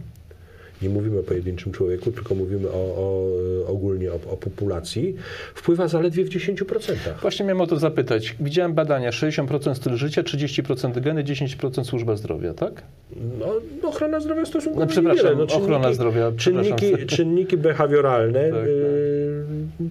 nie 0.83 0.88
mówimy 0.88 1.19
o 1.19 1.23
pojedynczym 1.23 1.73
człowieku, 1.73 2.12
tylko 2.12 2.35
mówimy 2.35 2.69
o, 2.69 2.73
o, 2.73 3.27
yy, 3.59 3.66
ogólnie 3.66 4.12
o, 4.12 4.14
o 4.14 4.37
populacji, 4.37 5.16
wpływa 5.55 5.88
zaledwie 5.88 6.25
w 6.25 6.29
10%. 6.29 6.93
Właśnie 7.23 7.47
miałem 7.47 7.61
o 7.61 7.66
to 7.66 7.77
zapytać. 7.77 8.37
Widziałem 8.40 8.75
badania, 8.75 9.11
60% 9.11 9.75
styl 9.75 9.97
życia, 9.97 10.23
30% 10.23 11.01
geny, 11.01 11.25
10% 11.25 11.85
służba 11.85 12.16
zdrowia, 12.16 12.55
tak? 12.55 12.83
No, 13.38 13.47
no, 13.83 13.88
ochrona 13.88 14.21
zdrowia 14.21 14.45
stosunkowo 14.45 14.81
No, 14.81 14.90
przepraszam, 14.90 15.27
niewiele. 15.27 15.47
No, 15.51 15.57
ochrona 15.57 15.93
zdrowia, 15.93 16.33
Czynniki, 16.37 16.75
przepraszam. 16.77 17.07
czynniki 17.09 17.57
behawioralne 17.57 18.51
Tak, 18.51 18.53
tak. 18.61 18.66
y, 18.69 19.45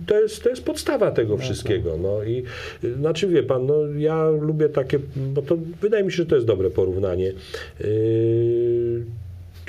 to, 0.07 0.19
jest, 0.19 0.43
to 0.43 0.49
jest 0.49 0.63
podstawa 0.63 1.11
tego 1.11 1.37
wszystkiego. 1.37 1.97
No, 2.01 2.23
i, 2.23 2.43
y, 2.83 2.93
znaczy 2.93 3.27
wie 3.27 3.43
pan, 3.43 3.65
no, 3.65 3.73
ja 3.97 4.29
lubię 4.29 4.69
takie, 4.69 4.99
bo 5.15 5.41
to 5.41 5.57
wydaje 5.81 6.03
mi 6.03 6.11
się, 6.11 6.17
że 6.17 6.25
to 6.25 6.35
jest 6.35 6.47
dobre 6.47 6.69
porównanie. 6.69 7.33
Y, 7.81 9.03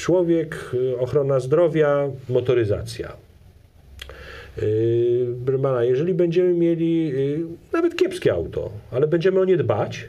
człowiek, 0.01 0.71
y, 0.75 0.99
ochrona 0.99 1.41
zdrowia, 1.41 2.11
motoryzacja. 2.29 3.13
Yy, 4.57 5.27
proszę 5.47 5.63
pana, 5.63 5.85
jeżeli 5.85 6.15
będziemy 6.15 6.55
mieli 6.55 7.09
yy, 7.09 7.41
nawet 7.73 7.97
kiepskie 7.97 8.33
auto, 8.33 8.71
ale 8.91 9.07
będziemy 9.07 9.41
o 9.41 9.45
nie 9.45 9.57
dbać, 9.57 10.09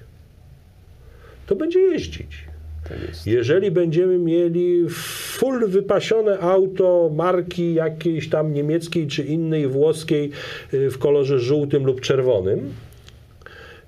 to 1.47 1.55
będzie 1.55 1.79
jeździć. 1.79 2.45
Tak. 2.83 2.97
Jeżeli 3.25 3.71
będziemy 3.71 4.17
mieli 4.17 4.85
full 4.89 5.67
wypasione 5.67 6.39
auto 6.39 7.11
marki 7.15 7.73
jakiejś 7.73 8.29
tam 8.29 8.53
niemieckiej 8.53 9.07
czy 9.07 9.23
innej 9.23 9.67
włoskiej 9.67 10.31
y, 10.73 10.89
w 10.89 10.97
kolorze 10.97 11.39
żółtym 11.39 11.85
lub 11.85 12.01
czerwonym 12.01 12.73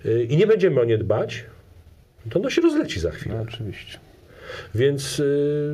y, 0.06 0.28
i 0.30 0.38
nie 0.38 0.48
będziemy 0.48 0.82
o 0.82 0.86
nie 0.86 0.98
dbać, 0.98 1.44
to 2.30 2.39
ono 2.39 2.50
się 2.50 2.62
rozleci 2.62 3.00
za 3.00 3.12
chwilę. 3.12 3.36
No, 3.36 3.42
oczywiście. 3.42 4.12
Więc 4.76 5.20
y, 5.20 5.74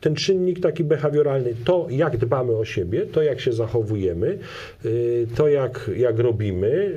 ten 0.00 0.14
czynnik 0.14 0.60
taki 0.60 0.84
behawioralny, 0.84 1.54
to 1.64 1.86
jak 1.90 2.16
dbamy 2.16 2.56
o 2.56 2.64
siebie, 2.64 3.06
to 3.06 3.22
jak 3.22 3.40
się 3.40 3.52
zachowujemy, 3.52 4.38
y, 4.84 5.26
to 5.36 5.48
jak, 5.48 5.90
jak 5.96 6.18
robimy, 6.18 6.92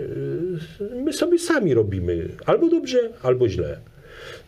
y, 0.82 0.96
my 0.96 1.14
sobie 1.14 1.40
sami 1.40 1.74
robimy 1.74 2.30
albo 2.46 2.70
dobrze, 2.70 3.00
albo 3.24 3.50
źle. 3.50 3.78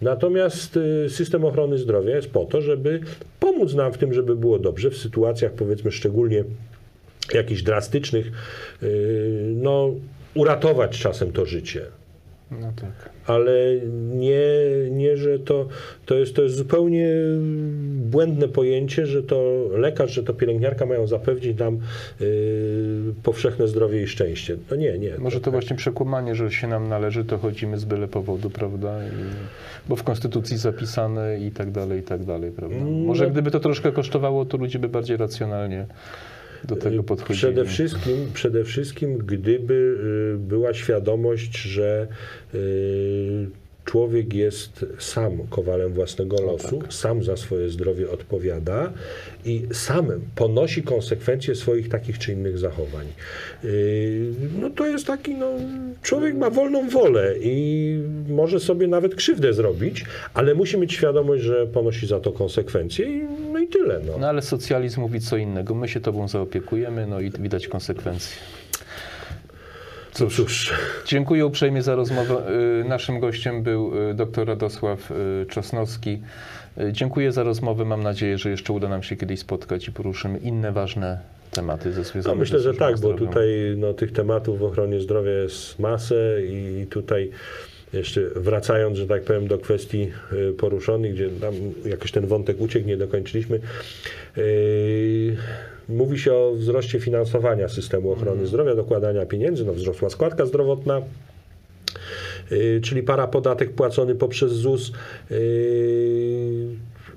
Natomiast 0.02 0.80
system 1.10 1.45
ochrony 1.45 1.78
zdrowia 1.78 2.15
jest 2.15 2.30
po 2.30 2.45
to, 2.45 2.62
żeby 2.62 3.00
pomóc 3.39 3.74
nam 3.74 3.93
w 3.93 3.98
tym, 3.98 4.13
żeby 4.13 4.36
było 4.36 4.60
dobrze 4.60 4.89
w 4.89 4.98
sytuacjach 4.98 5.52
powiedzmy 5.52 5.91
szczególnie 5.91 6.43
jakichś 7.34 7.62
drastycznych, 7.62 8.32
no 9.56 9.93
uratować 10.34 11.00
czasem 11.00 11.32
to 11.32 11.45
życie 11.45 11.86
No 12.62 12.72
tak. 12.82 13.10
ale 13.28 13.54
nie, 14.15 14.39
nie 14.91 15.18
że 15.18 15.40
to, 15.40 15.67
to, 16.06 16.15
jest, 16.15 16.36
to 16.36 16.42
jest 16.42 16.56
zupełnie 16.56 17.10
błędne 17.96 18.48
pojęcie, 18.48 19.06
że 19.06 19.23
to 19.23 19.65
lekarz, 19.71 20.12
że 20.12 20.23
to 20.23 20.34
pielęgniarka 20.34 20.86
mają 20.86 21.08
zapewnić 21.08 21.60
nam 21.60 21.79
y, 22.21 23.13
powszechne 23.23 23.67
zdrowie 23.67 24.04
i 24.04 24.08
szczęście. 24.08 24.58
No 24.71 24.75
nie, 24.75 25.00
nie. 25.00 25.17
Może 25.17 25.42
to 25.42 25.52
właśnie 25.52 25.75
przekłamanie, 25.75 26.36
że 26.36 26.52
się 26.52 26.67
nam 26.67 26.90
należy, 26.90 27.25
to 27.25 27.38
chodzimy 27.38 27.77
z 27.77 27.86
byle 27.86 28.08
powodu, 28.08 28.50
prawda? 28.50 29.00
I, 29.08 29.10
bo 29.90 29.96
w 29.96 30.04
Konstytucji 30.04 30.58
zapisane 30.58 31.40
i 31.40 31.52
tak 31.52 31.71
dalej, 31.71 32.00
i 32.00 32.04
tak 32.04 32.23
dalej, 32.23 32.52
prawda? 32.52 32.77
Może 33.06 33.23
No. 33.23 33.32
gdyby 33.32 33.52
to 33.52 33.60
troszkę 33.60 33.92
kosztowało, 33.92 34.46
to 34.46 34.58
ludzie 34.58 34.79
by 34.79 34.90
bardziej 34.90 35.17
racjonalnie 35.17 35.86
do 36.63 36.75
tego 36.75 37.03
podchodzili. 37.03 37.37
Przede 37.37 37.65
wszystkim, 37.65 38.31
przede 38.33 38.63
wszystkim 38.63 39.17
gdyby 39.17 39.97
y, 40.35 40.37
była 40.37 40.73
świadomość, 40.73 41.58
że 41.58 42.08
y, 42.53 43.47
człowiek 43.86 44.33
jest 44.33 44.86
sam 45.00 45.31
kowalem 45.50 45.94
własnego 45.94 46.42
losu, 46.42 46.79
sam 46.90 47.23
za 47.23 47.38
swoje 47.38 47.69
zdrowie 47.69 48.12
odpowiada 48.12 48.92
i 49.46 49.67
sam 49.71 50.08
ponosi 50.36 50.83
konsekwencje 50.83 51.56
swoich 51.56 51.90
takich 51.90 52.19
czy 52.19 52.33
innych 52.33 52.58
zachowań. 52.58 53.08
Y, 53.63 54.31
No 54.62 54.69
to 54.69 54.88
jest 54.88 55.08
taki, 55.08 55.36
no, 55.36 55.48
człowiek 56.02 56.36
ma 56.36 56.50
wolną 56.50 56.90
wolę 56.90 57.36
i 57.42 58.00
może 58.29 58.60
sobie 58.60 58.88
nawet 58.88 59.15
krzywdę 59.15 59.54
zrobić, 59.54 60.06
ale 60.33 60.56
musi 60.56 60.77
mieć 60.77 60.94
świadomość, 60.94 61.44
że 61.44 61.67
ponosi 61.67 62.08
za 62.08 62.19
to 62.19 62.31
konsekwencje 62.31 63.06
i, 63.06 63.21
no 63.54 63.60
i 63.60 63.67
tyle. 63.67 64.02
No. 64.08 64.17
No 64.17 64.27
ale 64.27 64.42
socjalizm 64.42 65.02
mówi 65.02 65.19
co 65.19 65.38
innego. 65.38 65.75
My 65.75 65.88
się 65.88 66.00
tobą 66.00 66.27
zaopiekujemy, 66.27 67.08
no 67.08 67.19
i 67.21 67.31
widać 67.31 67.67
konsekwencje. 67.67 68.38
No 70.20 70.28
cóż, 70.28 70.74
Dziękuję 71.06 71.46
uprzejmie 71.46 71.82
za 71.82 71.96
rozmowę. 71.96 72.36
Y, 72.82 72.84
Naszym 72.84 73.20
gościem 73.20 73.63
był 73.63 74.10
y, 74.10 74.13
dr 74.13 74.48
Radosław 74.48 75.12
y, 75.12 75.46
Czosnowski. 75.50 76.22
Dziękuję 76.92 77.32
za 77.32 77.44
rozmowę. 77.44 77.86
Mam 77.86 78.04
nadzieję, 78.04 78.38
że 78.38 78.50
jeszcze 78.50 78.74
uda 78.74 78.90
nam 78.90 79.04
się 79.04 79.16
kiedyś 79.16 79.40
spotkać 79.40 79.88
i 79.88 79.92
poruszymy 79.92 80.38
inne 80.38 80.72
ważne 80.72 81.20
tematy 81.52 81.94
ze 81.94 82.04
związane 82.04 82.36
No 82.36 82.40
myślę, 82.40 82.60
że 82.60 82.74
tak, 82.74 82.92
bo 82.92 82.98
zdrowia. 82.98 83.18
tutaj 83.18 83.48
no, 83.78 83.94
tych 83.94 84.12
tematów 84.12 84.60
w 84.60 84.63
ochronie 84.63 85.00
zdrowia 85.02 85.32
jest 85.32 85.80
masę 85.80 86.42
i 86.50 86.86
tutaj 86.90 87.30
jeszcze 87.94 88.22
wracając, 88.36 88.98
że 88.98 89.08
tak 89.08 89.24
powiem, 89.24 89.48
do 89.48 89.58
kwestii 89.58 90.12
poruszonych, 90.58 91.13
gdzie 91.13 91.30
tam 91.30 91.54
jakoś 91.86 92.12
ten 92.12 92.28
wątek 92.28 92.62
uciekł, 92.62 92.88
nie 92.88 92.98
dokończyliśmy. 92.98 93.60
Yy, 94.38 95.38
Mówi 95.90 96.19
się 96.19 96.33
o 96.33 96.54
wzroście 96.56 97.00
finansowania 97.00 97.69
systemu 97.69 98.12
ochrony 98.12 98.48
zdrowia, 98.48 98.75
dokładania 98.75 99.25
pieniędzy, 99.25 99.65
no 99.65 99.73
wzrosła 99.73 100.10
składka 100.10 100.46
zdrowotna, 100.46 101.02
yy, 102.52 102.81
czyli 102.83 103.04
parapodatek 103.04 103.73
płacony 103.73 104.15
poprzez 104.15 104.52
ZUS, 104.52 104.92
yy, 105.29 105.38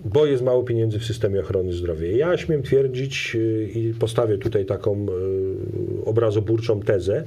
bo 0.04 0.26
jest 0.26 0.42
mało 0.42 0.62
pieniędzy 0.62 0.98
w 0.98 1.04
systemie 1.04 1.40
ochrony 1.40 1.72
zdrowia. 1.72 2.16
Ja 2.16 2.36
śmiem 2.36 2.62
twierdzić 2.62 3.34
yy, 3.34 3.68
i 3.74 3.94
postawię 3.94 4.38
tutaj 4.38 4.66
taką 4.66 5.06
yy, 5.06 6.04
obrazoburczą 6.04 6.80
tezę, 6.80 7.24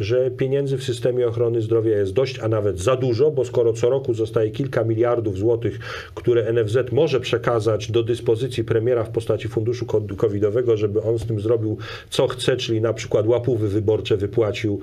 że 0.00 0.30
pieniędzy 0.30 0.78
w 0.78 0.84
systemie 0.84 1.26
ochrony 1.26 1.60
zdrowia 1.60 1.96
jest 1.96 2.12
dość, 2.12 2.38
a 2.38 2.48
nawet 2.48 2.78
za 2.78 2.96
dużo, 2.96 3.30
bo 3.30 3.44
skoro 3.44 3.72
co 3.72 3.90
roku 3.90 4.14
zostaje 4.14 4.50
kilka 4.50 4.84
miliardów 4.84 5.38
złotych, 5.38 5.78
które 6.14 6.52
NFZ 6.52 6.92
może 6.92 7.20
przekazać 7.20 7.90
do 7.90 8.02
dyspozycji 8.02 8.64
premiera 8.64 9.04
w 9.04 9.10
postaci 9.10 9.48
funduszu 9.48 9.86
covidowego, 10.16 10.76
żeby 10.76 11.02
on 11.02 11.18
z 11.18 11.26
tym 11.26 11.40
zrobił 11.40 11.78
co 12.10 12.28
chce, 12.28 12.56
czyli 12.56 12.80
na 12.80 12.92
przykład 12.92 13.26
łapówy 13.26 13.68
wyborcze 13.68 14.16
wypłacił, 14.16 14.80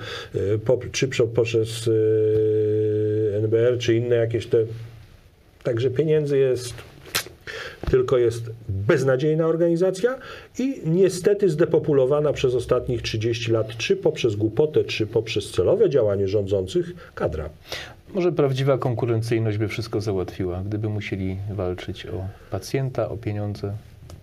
po, 0.65 0.79
czy 0.91 1.07
prze- 1.07 1.27
poprzez 1.27 1.89
NBR, 3.33 3.77
czy 3.77 3.95
inne 3.95 4.15
jakieś 4.15 4.47
te 4.47 4.65
Także 5.63 5.89
pieniędzy 5.91 6.37
jest, 6.37 6.73
tylko 7.91 8.17
jest 8.17 8.51
beznadziejna 8.69 9.47
organizacja 9.47 10.17
i 10.59 10.81
niestety 10.85 11.49
zdepopulowana 11.49 12.33
przez 12.33 12.55
ostatnich 12.55 13.01
30 13.01 13.51
lat, 13.51 13.77
czy 13.77 13.95
poprzez 13.95 14.35
głupotę, 14.35 14.83
czy 14.83 15.07
poprzez 15.07 15.51
celowe 15.51 15.89
działanie 15.89 16.27
rządzących 16.27 17.11
kadra. 17.15 17.49
Może 18.13 18.31
prawdziwa 18.31 18.77
konkurencyjność 18.77 19.57
by 19.57 19.67
wszystko 19.67 20.01
załatwiła, 20.01 20.63
gdyby 20.65 20.89
musieli 20.89 21.37
walczyć 21.53 22.05
o 22.05 22.27
pacjenta, 22.51 23.09
o 23.09 23.17
pieniądze. 23.17 23.73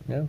Nie? 0.09 0.25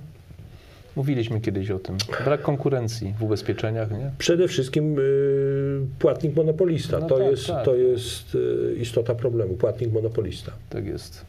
Mówiliśmy 0.95 1.41
kiedyś 1.41 1.71
o 1.71 1.79
tym. 1.79 1.97
Brak 2.25 2.41
konkurencji 2.41 3.13
w 3.19 3.23
ubezpieczeniach, 3.23 3.91
nie? 3.91 4.11
Przede 4.17 4.47
wszystkim 4.47 4.99
y, 4.99 5.81
płatnik 5.99 6.35
monopolista. 6.35 6.99
No 6.99 7.07
to, 7.07 7.17
tak, 7.17 7.31
jest, 7.31 7.47
tak. 7.47 7.65
to 7.65 7.75
jest 7.75 8.35
y, 8.35 8.75
istota 8.81 9.15
problemu. 9.15 9.53
Płatnik 9.53 9.91
monopolista. 9.93 10.51
Tak 10.69 10.85
jest. 10.85 11.25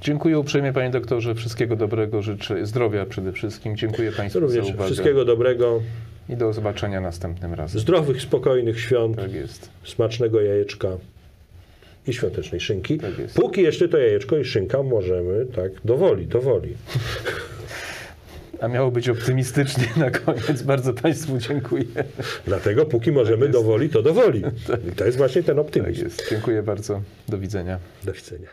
Dziękuję 0.00 0.38
uprzejmie 0.38 0.72
panie 0.72 0.90
doktorze. 0.90 1.34
Wszystkiego 1.34 1.76
dobrego. 1.76 2.22
Życzę 2.22 2.66
zdrowia 2.66 3.06
przede 3.06 3.32
wszystkim. 3.32 3.76
Dziękuję 3.76 4.12
państwu 4.12 4.40
Również 4.40 4.66
za 4.66 4.72
uwagę. 4.72 4.86
wszystkiego 4.90 5.24
dobrego, 5.24 5.82
I 6.28 6.36
do 6.36 6.52
zobaczenia 6.52 7.00
następnym 7.00 7.54
razem. 7.54 7.80
zdrowych, 7.80 8.22
spokojnych 8.22 8.80
świąt, 8.80 9.16
Tak 9.16 9.32
jest. 9.32 9.70
smacznego 9.84 10.40
jajeczka 10.40 10.88
i 12.06 12.12
świątecznej 12.12 12.60
szynki. 12.60 12.98
Tak 12.98 13.18
jest. 13.18 13.34
Póki 13.36 13.62
jeszcze 13.62 13.88
to 13.88 13.98
jajeczko 13.98 14.38
i 14.38 14.44
szynka 14.44 14.82
możemy, 14.82 15.46
tak, 15.46 15.72
dowoli, 15.84 16.26
dowoli. 16.26 16.74
A 18.60 18.68
miało 18.68 18.90
być 18.90 19.08
optymistycznie 19.08 19.88
na 19.96 20.10
koniec. 20.10 20.62
Bardzo 20.62 20.92
państwu 20.92 21.38
dziękuję. 21.38 21.84
Dlatego 22.46 22.86
póki 22.86 23.12
możemy 23.12 23.42
Tak 23.46 23.52
dowoli, 23.52 23.88
to 23.88 24.02
dowoli. 24.02 24.42
I 24.92 24.92
to 24.92 25.04
jest 25.06 25.18
właśnie 25.18 25.42
ten 25.42 25.56
Tak 25.56 25.64
optymizm. 25.66 26.04
jest. 26.04 26.30
Dziękuję 26.30 26.62
bardzo. 26.62 27.00
Do 27.28 27.38
widzenia. 27.38 27.78
Do 28.04 28.12
widzenia. 28.12 28.48